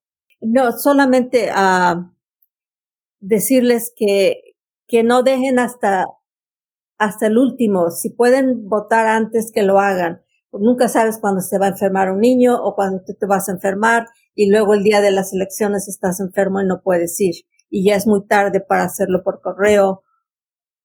No, 0.40 0.70
solamente 0.70 1.50
a 1.52 2.12
decirles 3.18 3.92
que, 3.96 4.54
que 4.86 5.02
no 5.02 5.24
dejen 5.24 5.58
hasta, 5.58 6.06
hasta 6.96 7.26
el 7.26 7.38
último. 7.38 7.90
Si 7.90 8.10
pueden 8.10 8.68
votar 8.68 9.08
antes, 9.08 9.50
que 9.52 9.64
lo 9.64 9.80
hagan. 9.80 10.22
Nunca 10.52 10.88
sabes 10.88 11.18
cuándo 11.18 11.40
se 11.40 11.58
va 11.58 11.66
a 11.66 11.70
enfermar 11.70 12.10
un 12.10 12.20
niño 12.20 12.56
o 12.62 12.74
cuándo 12.74 13.02
te 13.04 13.26
vas 13.26 13.48
a 13.48 13.52
enfermar 13.52 14.06
y 14.34 14.50
luego 14.50 14.74
el 14.74 14.82
día 14.82 15.00
de 15.00 15.10
las 15.10 15.32
elecciones 15.32 15.88
estás 15.88 16.20
enfermo 16.20 16.60
y 16.60 16.66
no 16.66 16.80
puedes 16.82 17.20
ir 17.20 17.34
y 17.68 17.84
ya 17.84 17.96
es 17.96 18.06
muy 18.06 18.26
tarde 18.26 18.60
para 18.60 18.84
hacerlo 18.84 19.22
por 19.22 19.40
correo 19.40 20.02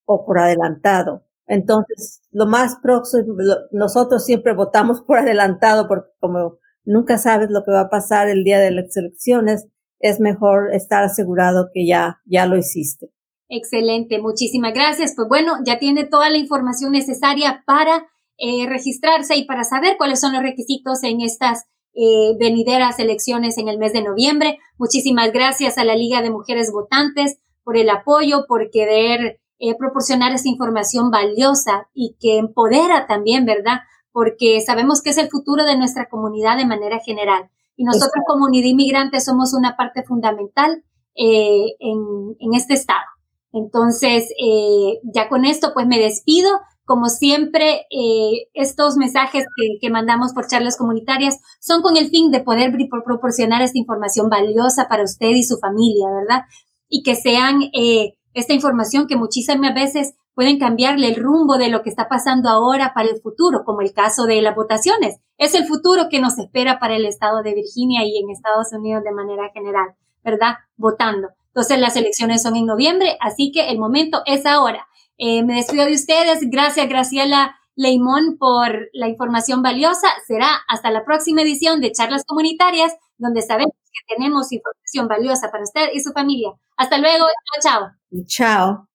o 0.05 0.25
por 0.25 0.39
adelantado. 0.39 1.25
Entonces, 1.47 2.21
lo 2.31 2.47
más 2.47 2.77
próximo, 2.81 3.35
nosotros 3.71 4.25
siempre 4.25 4.53
votamos 4.53 5.01
por 5.01 5.19
adelantado 5.19 5.87
porque 5.87 6.09
como 6.19 6.57
nunca 6.83 7.17
sabes 7.17 7.49
lo 7.49 7.63
que 7.63 7.71
va 7.71 7.81
a 7.81 7.89
pasar 7.89 8.29
el 8.29 8.43
día 8.43 8.59
de 8.59 8.71
las 8.71 8.95
elecciones, 8.95 9.67
es 9.99 10.19
mejor 10.19 10.73
estar 10.73 11.03
asegurado 11.03 11.69
que 11.73 11.85
ya, 11.85 12.21
ya 12.25 12.45
lo 12.45 12.57
hiciste. 12.57 13.11
Excelente, 13.49 14.19
muchísimas 14.19 14.73
gracias. 14.73 15.13
Pues 15.15 15.27
bueno, 15.27 15.57
ya 15.65 15.77
tiene 15.77 16.05
toda 16.05 16.29
la 16.29 16.37
información 16.37 16.93
necesaria 16.93 17.63
para 17.65 18.07
eh, 18.41 18.65
registrarse 18.67 19.35
y 19.37 19.45
para 19.45 19.63
saber 19.63 19.97
cuáles 19.97 20.19
son 20.19 20.33
los 20.33 20.41
requisitos 20.41 21.03
en 21.03 21.21
estas 21.21 21.65
eh, 21.93 22.35
venideras 22.39 22.99
elecciones 22.99 23.57
en 23.57 23.67
el 23.67 23.77
mes 23.77 23.93
de 23.93 24.01
noviembre. 24.01 24.57
Muchísimas 24.77 25.31
gracias 25.31 25.77
a 25.77 25.83
la 25.83 25.95
Liga 25.95 26.21
de 26.21 26.31
Mujeres 26.31 26.71
Votantes 26.71 27.37
por 27.63 27.77
el 27.77 27.89
apoyo, 27.89 28.45
por 28.47 28.69
querer 28.71 29.39
eh, 29.59 29.75
proporcionar 29.77 30.31
esa 30.31 30.49
información 30.49 31.11
valiosa 31.11 31.87
y 31.93 32.15
que 32.19 32.39
empodera 32.39 33.05
también, 33.05 33.45
¿verdad? 33.45 33.81
Porque 34.11 34.59
sabemos 34.61 35.03
que 35.03 35.11
es 35.11 35.19
el 35.19 35.29
futuro 35.29 35.65
de 35.65 35.77
nuestra 35.77 36.09
comunidad 36.09 36.57
de 36.57 36.65
manera 36.65 36.97
general. 36.99 37.51
Y 37.75 37.83
nosotros, 37.83 38.23
comunidad 38.25 38.67
inmigrante, 38.67 39.21
somos 39.21 39.53
una 39.53 39.77
parte 39.77 40.01
fundamental 40.03 40.83
eh, 41.13 41.75
en, 41.79 42.35
en, 42.39 42.53
este 42.55 42.73
estado. 42.73 43.05
Entonces, 43.53 44.29
eh, 44.43 44.99
ya 45.13 45.29
con 45.29 45.45
esto, 45.45 45.73
pues 45.75 45.85
me 45.85 45.99
despido. 45.99 46.49
Como 46.91 47.07
siempre, 47.07 47.87
eh, 47.89 48.49
estos 48.53 48.97
mensajes 48.97 49.45
que, 49.55 49.77
que, 49.79 49.89
mandamos 49.89 50.33
por 50.33 50.47
charlas 50.47 50.75
comunitarias 50.75 51.39
son 51.61 51.81
con 51.81 51.95
el 51.95 52.09
fin 52.09 52.31
de 52.31 52.41
poder 52.41 52.75
proporcionar 53.05 53.61
esta 53.61 53.77
información 53.77 54.29
valiosa 54.29 54.89
para 54.89 55.05
usted 55.05 55.29
y 55.29 55.43
su 55.43 55.57
familia, 55.57 56.09
¿verdad? 56.13 56.41
Y 56.89 57.01
que 57.01 57.15
sean 57.15 57.61
eh, 57.73 58.17
esta 58.33 58.51
información 58.51 59.07
que 59.07 59.15
muchísimas 59.15 59.73
veces 59.73 60.15
pueden 60.35 60.59
cambiarle 60.59 61.07
el 61.07 61.15
rumbo 61.15 61.57
de 61.57 61.69
lo 61.69 61.81
que 61.81 61.89
está 61.89 62.09
pasando 62.09 62.49
ahora 62.49 62.91
para 62.93 63.07
el 63.07 63.21
futuro, 63.21 63.63
como 63.63 63.79
el 63.79 63.93
caso 63.93 64.25
de 64.25 64.41
las 64.41 64.53
votaciones. 64.53 65.15
Es 65.37 65.55
el 65.55 65.67
futuro 65.67 66.09
que 66.09 66.19
nos 66.19 66.37
espera 66.39 66.77
para 66.77 66.97
el 66.97 67.05
estado 67.05 67.41
de 67.41 67.53
Virginia 67.53 68.03
y 68.03 68.17
en 68.17 68.29
Estados 68.31 68.73
Unidos 68.73 69.01
de 69.05 69.13
manera 69.13 69.49
general, 69.53 69.95
¿verdad? 70.25 70.55
Votando. 70.75 71.29
Entonces 71.53 71.79
las 71.79 71.95
elecciones 71.95 72.43
son 72.43 72.57
en 72.57 72.65
noviembre, 72.65 73.17
así 73.21 73.53
que 73.53 73.69
el 73.69 73.79
momento 73.79 74.23
es 74.25 74.45
ahora. 74.45 74.89
Eh, 75.23 75.43
me 75.43 75.53
despido 75.53 75.85
de 75.85 75.93
ustedes. 75.93 76.39
Gracias, 76.49 76.89
Graciela 76.89 77.55
Leimón, 77.75 78.37
por 78.39 78.89
la 78.91 79.07
información 79.07 79.61
valiosa. 79.61 80.07
Será 80.25 80.47
hasta 80.67 80.89
la 80.89 81.05
próxima 81.05 81.43
edición 81.43 81.79
de 81.79 81.91
Charlas 81.91 82.25
Comunitarias, 82.25 82.91
donde 83.19 83.43
sabemos 83.43 83.75
que 83.93 84.15
tenemos 84.15 84.51
información 84.51 85.07
valiosa 85.07 85.51
para 85.51 85.63
usted 85.63 85.89
y 85.93 86.01
su 86.01 86.11
familia. 86.11 86.49
Hasta 86.75 86.97
luego. 86.97 87.27
Chao, 87.61 87.61
chao. 87.61 88.23
Chao. 88.25 88.87